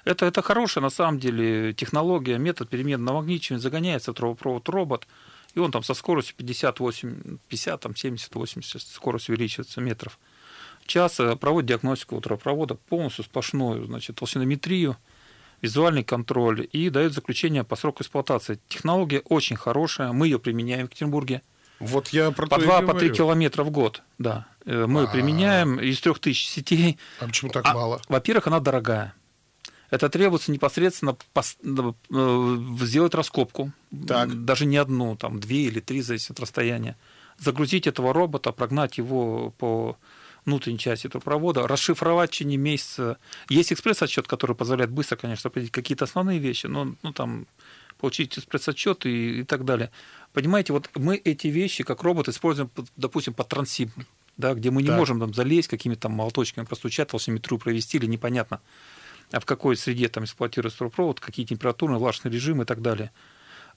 Это, 0.04 0.26
это 0.26 0.42
хорошая 0.42 0.82
на 0.82 0.90
самом 0.90 1.18
деле 1.18 1.74
технология, 1.74 2.38
метод 2.38 2.68
переменного 2.68 3.16
магничивания, 3.16 3.60
загоняется 3.60 4.12
в 4.12 4.14
трубопровод 4.14 4.68
робот, 4.68 5.06
и 5.54 5.58
он 5.58 5.72
там 5.72 5.82
со 5.82 5.94
скоростью 5.94 6.36
58, 6.36 7.38
50, 7.48 7.80
там 7.80 7.96
70, 7.96 8.34
80, 8.34 8.80
скорость 8.80 9.28
увеличивается 9.28 9.80
метров 9.80 10.18
в 10.82 10.86
час, 10.86 11.18
э, 11.18 11.34
проводит 11.36 11.68
диагностику 11.68 12.20
трубопровода, 12.20 12.74
полностью 12.74 13.24
сплошную, 13.24 13.84
значит, 13.86 14.16
толщинометрию, 14.16 14.96
визуальный 15.62 16.04
контроль 16.04 16.68
и 16.72 16.90
дает 16.90 17.12
заключение 17.12 17.64
по 17.64 17.76
сроку 17.76 18.02
эксплуатации. 18.02 18.58
Технология 18.68 19.20
очень 19.20 19.56
хорошая, 19.56 20.12
мы 20.12 20.26
ее 20.26 20.38
применяем 20.38 20.86
в 20.86 20.90
Екатеринбурге. 20.90 21.42
Вот 21.80 22.08
я 22.08 22.30
про 22.30 22.46
по 22.46 22.58
2 22.58 22.82
по 22.82 22.94
3 22.94 23.10
километра 23.10 23.62
в 23.64 23.70
год, 23.70 24.02
да. 24.18 24.46
Э, 24.64 24.86
мы 24.86 25.02
А-а-а. 25.02 25.12
применяем 25.12 25.78
из 25.80 26.00
3000 26.00 26.46
сетей. 26.46 26.98
А 27.20 27.26
почему 27.26 27.50
так 27.50 27.64
а, 27.66 27.74
мало? 27.74 28.02
Во-первых, 28.08 28.48
она 28.48 28.60
дорогая. 28.60 29.14
Это 29.90 30.08
требуется 30.08 30.52
непосредственно 30.52 31.16
пос... 31.32 31.56
Э, 31.62 32.56
сделать 32.80 33.14
раскопку. 33.14 33.72
Так. 34.06 34.44
Даже 34.44 34.66
не 34.66 34.76
одну, 34.76 35.16
там 35.16 35.40
две 35.40 35.62
или 35.62 35.80
три, 35.80 36.02
зависит 36.02 36.32
от 36.32 36.40
расстояния. 36.40 36.96
Загрузить 37.38 37.86
этого 37.86 38.12
робота, 38.12 38.52
прогнать 38.52 38.98
его 38.98 39.54
по 39.56 39.96
внутренней 40.48 40.78
части 40.78 41.08
трубопровода, 41.08 41.68
расшифровать 41.68 42.30
в 42.30 42.32
течение 42.32 42.56
месяца. 42.56 43.18
Есть 43.50 43.72
экспресс-отчет, 43.72 44.26
который 44.26 44.56
позволяет 44.56 44.90
быстро, 44.90 45.16
конечно, 45.16 45.48
определить 45.48 45.72
какие-то 45.72 46.04
основные 46.04 46.38
вещи, 46.38 46.66
но 46.66 46.94
ну, 47.02 47.12
там 47.12 47.46
получить 47.98 48.38
экспресс-отчет 48.38 49.04
и, 49.06 49.40
и 49.40 49.44
так 49.44 49.64
далее. 49.64 49.90
Понимаете, 50.32 50.72
вот 50.72 50.90
мы 50.94 51.16
эти 51.16 51.48
вещи, 51.48 51.84
как 51.84 52.02
робот, 52.02 52.28
используем, 52.28 52.70
допустим, 52.96 53.34
по 53.34 53.44
трансип, 53.44 53.90
да, 54.38 54.54
где 54.54 54.70
мы 54.70 54.82
не 54.82 54.88
так. 54.88 54.96
можем 54.96 55.20
там 55.20 55.34
залезть 55.34 55.68
какими-то 55.68 56.02
там 56.02 56.12
молоточками, 56.12 56.64
простучать, 56.64 57.08
толщиметрию 57.08 57.58
провести 57.58 57.98
или 57.98 58.06
непонятно, 58.06 58.60
а 59.30 59.40
в 59.40 59.44
какой 59.44 59.76
среде 59.76 60.08
там 60.08 60.24
эксплуатируется 60.24 60.78
трубопровод, 60.78 61.20
какие 61.20 61.44
температурные, 61.44 61.98
влажные 61.98 62.32
режимы 62.32 62.62
и 62.62 62.66
так 62.66 62.80
далее. 62.80 63.10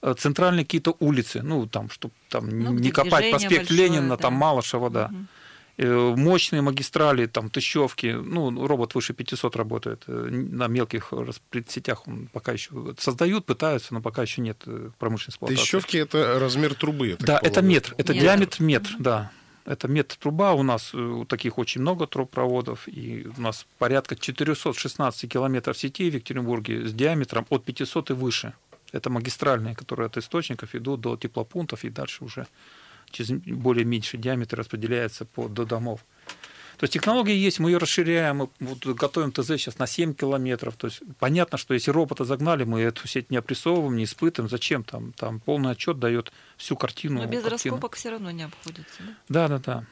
э, 0.00 0.14
центральные 0.18 0.64
какие-то 0.64 0.96
улицы, 1.00 1.42
ну, 1.42 1.66
там, 1.66 1.90
чтобы 1.90 2.14
там 2.30 2.48
ну, 2.48 2.72
не 2.72 2.90
копать 2.90 3.30
проспект 3.30 3.68
большое, 3.68 3.88
Ленина, 3.88 4.08
да. 4.08 4.16
там 4.16 4.34
Малышева, 4.34 4.88
да. 4.88 5.10
Угу 5.12 5.26
мощные 5.78 6.62
магистрали, 6.62 7.26
там, 7.26 7.50
тыщевки, 7.50 8.12
ну, 8.12 8.66
робот 8.66 8.94
выше 8.94 9.14
500 9.14 9.56
работает, 9.56 10.04
на 10.06 10.68
мелких 10.68 11.12
сетях 11.68 12.06
он 12.06 12.28
пока 12.32 12.52
еще 12.52 12.94
создают, 12.98 13.46
пытаются, 13.46 13.94
но 13.94 14.00
пока 14.00 14.22
еще 14.22 14.40
нет 14.42 14.62
промышленной 14.98 15.32
эксплуатации. 15.32 15.62
Тыщевки– 15.62 15.96
это 15.98 16.38
размер 16.38 16.74
трубы, 16.74 17.16
Да, 17.20 17.38
это 17.42 17.62
метр, 17.62 17.94
это 17.96 18.12
метр. 18.12 18.24
диаметр 18.24 18.62
метр, 18.62 18.90
да. 18.98 19.32
Это 19.64 19.86
метр 19.86 20.16
труба. 20.16 20.54
У 20.54 20.62
нас 20.62 20.92
у 20.92 21.24
таких 21.24 21.56
очень 21.56 21.82
много 21.82 22.06
трубопроводов. 22.06 22.88
И 22.88 23.28
у 23.36 23.40
нас 23.40 23.66
порядка 23.78 24.16
416 24.16 25.30
километров 25.30 25.78
сетей 25.78 26.10
в 26.10 26.14
Екатеринбурге 26.14 26.88
с 26.88 26.92
диаметром 26.92 27.46
от 27.48 27.64
500 27.64 28.10
и 28.10 28.12
выше. 28.12 28.54
Это 28.90 29.08
магистральные, 29.08 29.74
которые 29.74 30.06
от 30.06 30.16
источников 30.16 30.74
идут 30.74 31.00
до 31.00 31.16
теплопунктов 31.16 31.84
и 31.84 31.90
дальше 31.90 32.24
уже 32.24 32.46
через 33.12 33.30
более 33.30 33.84
меньший 33.84 34.18
диаметр 34.18 34.58
распределяется 34.58 35.24
по, 35.24 35.48
до 35.48 35.64
домов. 35.64 36.04
То 36.78 36.84
есть 36.84 36.94
технология 36.94 37.36
есть, 37.36 37.60
мы 37.60 37.70
ее 37.70 37.78
расширяем, 37.78 38.38
мы 38.38 38.48
вот 38.58 38.84
готовим 38.84 39.30
ТЗ 39.30 39.46
сейчас 39.46 39.78
на 39.78 39.86
7 39.86 40.14
километров. 40.14 40.74
То 40.76 40.88
есть 40.88 41.00
понятно, 41.20 41.56
что 41.56 41.74
если 41.74 41.92
робота 41.92 42.24
загнали, 42.24 42.64
мы 42.64 42.80
эту 42.80 43.06
сеть 43.06 43.30
не 43.30 43.36
опрессовываем, 43.36 43.96
не 43.96 44.02
испытываем. 44.02 44.50
Зачем 44.50 44.82
там? 44.82 45.12
Там 45.12 45.38
полный 45.38 45.70
отчет 45.70 46.00
дает 46.00 46.32
всю 46.56 46.76
картину. 46.76 47.20
Но 47.20 47.26
без 47.26 47.42
картину. 47.42 47.76
раскопок 47.76 47.94
все 47.94 48.10
равно 48.10 48.32
не 48.32 48.42
обходится. 48.42 49.02
Да, 49.28 49.46
да, 49.46 49.58
да. 49.58 49.74
да. 49.74 49.86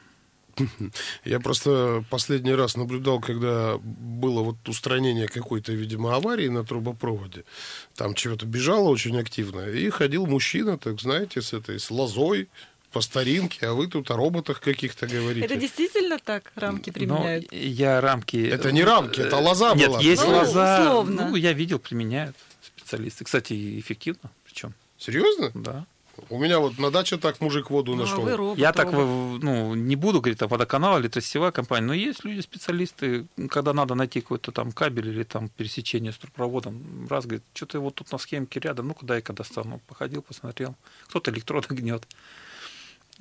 Я 1.25 1.39
просто 1.39 2.03
последний 2.09 2.53
раз 2.53 2.75
наблюдал, 2.75 3.19
когда 3.19 3.77
было 3.77 4.41
вот 4.41 4.67
устранение 4.67 5.27
какой-то, 5.27 5.71
видимо, 5.73 6.15
аварии 6.15 6.47
на 6.47 6.63
трубопроводе. 6.63 7.43
Там 7.95 8.13
чего-то 8.13 8.45
бежало 8.45 8.89
очень 8.89 9.17
активно. 9.19 9.69
И 9.69 9.89
ходил 9.89 10.25
мужчина, 10.25 10.77
так 10.77 10.99
знаете, 10.99 11.41
с 11.41 11.53
этой, 11.53 11.79
с 11.79 11.91
лозой, 11.91 12.49
по 12.91 13.01
старинке, 13.01 13.67
а 13.67 13.73
вы 13.73 13.87
тут 13.87 14.11
о 14.11 14.15
роботах 14.15 14.59
каких-то 14.59 15.07
говорите. 15.07 15.45
Это 15.45 15.55
действительно 15.55 16.19
так 16.19 16.51
рамки 16.55 16.89
ну, 16.89 16.93
применяют? 16.93 17.51
Ну, 17.51 17.57
я 17.57 18.01
рамки... 18.01 18.37
Это 18.47 18.71
не 18.71 18.83
рамки, 18.83 19.21
это 19.21 19.37
лоза 19.37 19.73
Нет, 19.75 19.87
была. 19.87 19.99
Нет, 19.99 20.07
есть 20.07 20.23
ну, 20.25 20.35
лоза. 20.35 20.81
Условно. 20.81 21.27
Ну, 21.29 21.35
я 21.35 21.53
видел, 21.53 21.79
применяют 21.79 22.35
специалисты. 22.61 23.23
Кстати, 23.23 23.79
эффективно 23.79 24.29
причем. 24.51 24.73
Серьезно? 24.97 25.51
Да. 25.55 25.85
У 26.29 26.37
меня 26.37 26.59
вот 26.59 26.77
на 26.77 26.91
даче 26.91 27.17
так 27.17 27.39
мужик 27.41 27.69
воду 27.69 27.95
ну, 27.95 28.03
нашел. 28.03 28.27
А 28.27 28.37
робот, 28.37 28.57
я 28.59 28.73
так 28.73 28.91
ну, 28.91 29.73
не 29.75 29.95
буду 29.95 30.19
говорить, 30.19 30.39
там 30.39 30.49
водоканал 30.49 30.99
или 30.99 31.07
тростевая 31.07 31.51
компания, 31.51 31.87
но 31.87 31.93
есть 31.93 32.23
люди, 32.25 32.41
специалисты, 32.41 33.25
когда 33.49 33.73
надо 33.73 33.95
найти 33.95 34.21
какой-то 34.21 34.51
там 34.51 34.71
кабель 34.71 35.07
или 35.07 35.23
там 35.23 35.49
пересечение 35.49 36.11
с 36.11 36.17
трубопроводом, 36.17 37.07
раз 37.09 37.25
говорит, 37.25 37.43
что-то 37.53 37.79
вот 37.79 37.95
тут 37.95 38.11
на 38.11 38.17
схемке 38.17 38.59
рядом, 38.59 38.89
ну 38.89 38.93
куда 38.93 39.15
я 39.15 39.21
когда 39.21 39.43
стану, 39.43 39.81
походил, 39.87 40.21
посмотрел, 40.21 40.75
кто-то 41.07 41.31
электроды 41.31 41.73
гнет. 41.73 42.05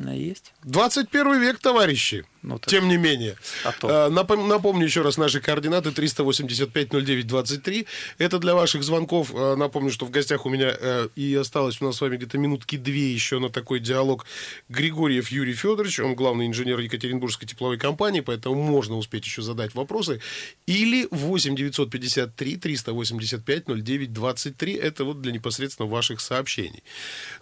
Есть. 0.09 0.53
21 0.65 1.41
век, 1.41 1.59
товарищи. 1.59 2.25
Ну, 2.43 2.59
Тем 2.59 2.89
не 2.89 2.97
менее. 2.97 3.37
А 3.65 3.73
то. 3.73 4.07
А, 4.07 4.09
напомню 4.09 4.85
еще 4.85 5.03
раз 5.03 5.19
наши 5.19 5.41
координаты 5.41 5.91
385-09-23. 5.91 7.87
Это 8.17 8.39
для 8.39 8.55
ваших 8.55 8.83
звонков. 8.83 9.33
А, 9.35 9.57
напомню, 9.57 9.91
что 9.91 10.07
в 10.07 10.11
гостях 10.11 10.47
у 10.47 10.49
меня 10.49 10.75
э, 10.79 11.09
и 11.17 11.35
осталось 11.35 11.83
у 11.83 11.85
нас 11.85 11.97
с 11.97 12.01
вами 12.01 12.17
где-то 12.17 12.39
минутки 12.39 12.77
две 12.77 13.13
еще 13.13 13.41
на 13.41 13.51
такой 13.51 13.79
диалог 13.79 14.25
Григорьев 14.71 15.29
Юрий 15.31 15.53
Федорович. 15.53 16.01
Он 16.01 16.15
главный 16.15 16.47
инженер 16.47 16.79
Екатеринбургской 16.79 17.47
тепловой 17.47 17.77
компании, 17.77 18.21
поэтому 18.21 18.55
можно 18.55 18.97
успеть 18.97 19.27
еще 19.27 19.43
задать 19.43 19.75
вопросы. 19.75 20.23
Или 20.67 21.09
8 21.11 21.55
953 21.55 22.57
385 22.57 23.67
09 23.67 24.13
23. 24.15 24.73
Это 24.73 25.05
вот 25.05 25.21
для 25.21 25.33
непосредственно 25.33 25.89
ваших 25.91 26.23
сообщений. 26.23 26.83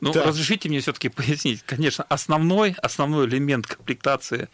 Ну, 0.01 0.13
так. 0.13 0.27
разрешите 0.27 0.69
мне 0.69 0.81
все-таки 0.81 1.09
пояснить. 1.09 1.63
Конечно, 1.65 2.03
основной, 2.09 2.48
основной 2.83 3.27
элемент 3.27 3.67
комплектации 3.67 4.49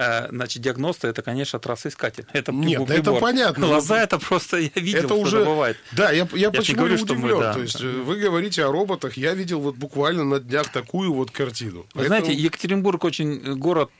Э, 0.00 0.28
значит, 0.30 0.62
диагноста 0.62 1.08
это, 1.08 1.22
конечно, 1.22 1.58
трассоискатель. 1.58 2.24
Это 2.32 2.52
Нет, 2.52 2.86
прибор. 2.86 2.90
это 2.90 3.12
понятно. 3.14 3.66
Глаза 3.66 4.00
это 4.00 4.18
просто 4.20 4.58
я 4.58 4.70
видел, 4.76 5.00
это 5.00 5.14
уже... 5.14 5.44
бывает. 5.44 5.76
Да, 5.90 6.12
я, 6.12 6.28
я, 6.32 6.38
я 6.38 6.50
почему 6.52 6.78
говорю, 6.78 7.02
удивлен. 7.02 7.36
Мы, 7.36 7.40
да. 7.40 7.54
То 7.54 7.60
есть 7.60 7.80
э, 7.80 7.88
вы 7.88 8.16
говорите 8.16 8.64
о 8.64 8.70
роботах, 8.70 9.16
я 9.16 9.34
видел 9.34 9.58
вот 9.58 9.74
буквально 9.74 10.22
на 10.22 10.38
днях 10.38 10.70
такую 10.70 11.12
вот 11.12 11.32
картину. 11.32 11.80
Вы 11.80 11.86
Поэтому... 11.94 12.20
знаете, 12.20 12.40
Екатеринбург 12.40 13.02
очень 13.02 13.42
э, 13.44 13.54
город 13.54 13.90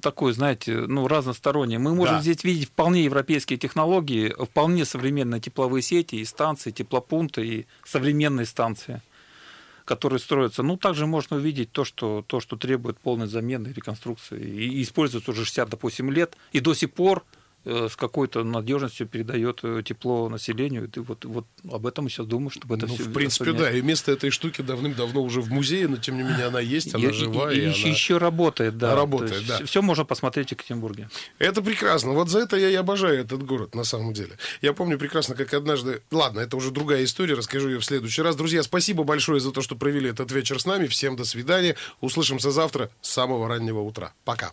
такой, 0.00 0.32
знаете, 0.32 0.74
ну, 0.74 1.08
разносторонний. 1.08 1.78
Мы 1.78 1.92
можем 1.92 2.16
да. 2.16 2.22
здесь 2.22 2.44
видеть 2.44 2.68
вполне 2.68 3.02
европейские 3.02 3.58
технологии, 3.58 4.32
вполне 4.40 4.84
современные 4.84 5.40
тепловые 5.40 5.82
сети 5.82 6.16
и 6.16 6.24
станции, 6.24 6.70
теплопункты 6.70 7.44
и 7.44 7.66
современные 7.84 8.46
станции 8.46 9.02
которые 9.88 10.18
строятся. 10.18 10.62
Ну, 10.62 10.76
также 10.76 11.06
можно 11.06 11.36
увидеть 11.38 11.72
то, 11.72 11.82
что, 11.82 12.22
то, 12.26 12.40
что 12.40 12.56
требует 12.56 12.98
полной 13.00 13.26
замены, 13.26 13.72
реконструкции 13.74 14.38
и 14.38 14.82
используется 14.82 15.30
уже 15.30 15.46
60, 15.46 15.70
допустим, 15.70 16.10
лет, 16.10 16.36
и 16.52 16.60
до 16.60 16.74
сих 16.74 16.92
пор 16.92 17.24
с 17.68 17.96
какой-то 17.96 18.44
надежностью 18.44 19.06
передает 19.06 19.60
э, 19.62 19.82
тепло 19.84 20.28
населению. 20.28 20.88
Ты 20.88 21.02
вот, 21.02 21.24
вот 21.24 21.46
об 21.70 21.86
этом 21.86 22.04
мы 22.04 22.10
сейчас 22.10 22.26
думаем, 22.26 22.50
чтобы 22.50 22.76
это 22.76 22.86
ну, 22.86 22.94
все... 22.94 23.04
В 23.04 23.12
принципе, 23.12 23.52
да. 23.52 23.70
И 23.70 23.82
место 23.82 24.12
этой 24.12 24.30
штуки 24.30 24.62
давным-давно 24.62 25.22
уже 25.22 25.40
в 25.40 25.50
музее, 25.50 25.88
но 25.88 25.96
тем 25.96 26.16
не 26.16 26.22
менее 26.22 26.46
она 26.46 26.60
есть, 26.60 26.94
она 26.94 27.08
и, 27.08 27.12
живая. 27.12 27.54
И, 27.54 27.58
и, 27.58 27.60
и 27.60 27.64
она... 27.66 27.74
еще 27.74 28.18
работает, 28.18 28.78
да. 28.78 28.94
Работает, 28.94 29.46
да. 29.46 29.64
Все 29.64 29.82
можно 29.82 30.04
посмотреть 30.04 30.48
в 30.48 30.52
Екатеринбурге. 30.52 31.08
Это 31.38 31.62
прекрасно. 31.62 32.12
Вот 32.12 32.28
за 32.28 32.40
это 32.40 32.56
я 32.56 32.70
и 32.70 32.74
обожаю 32.74 33.20
этот 33.20 33.42
город, 33.42 33.74
на 33.74 33.84
самом 33.84 34.12
деле. 34.12 34.32
Я 34.62 34.72
помню 34.72 34.98
прекрасно, 34.98 35.34
как 35.34 35.52
однажды... 35.52 36.02
Ладно, 36.10 36.40
это 36.40 36.56
уже 36.56 36.70
другая 36.70 37.04
история, 37.04 37.34
расскажу 37.34 37.68
ее 37.68 37.78
в 37.80 37.84
следующий 37.84 38.22
раз. 38.22 38.36
Друзья, 38.36 38.62
спасибо 38.62 39.04
большое 39.04 39.40
за 39.40 39.52
то, 39.52 39.60
что 39.60 39.76
провели 39.76 40.10
этот 40.10 40.32
вечер 40.32 40.60
с 40.60 40.66
нами. 40.66 40.86
Всем 40.86 41.16
до 41.16 41.24
свидания. 41.24 41.76
Услышимся 42.00 42.50
завтра 42.50 42.90
с 43.02 43.10
самого 43.10 43.48
раннего 43.48 43.80
утра. 43.80 44.12
Пока. 44.24 44.52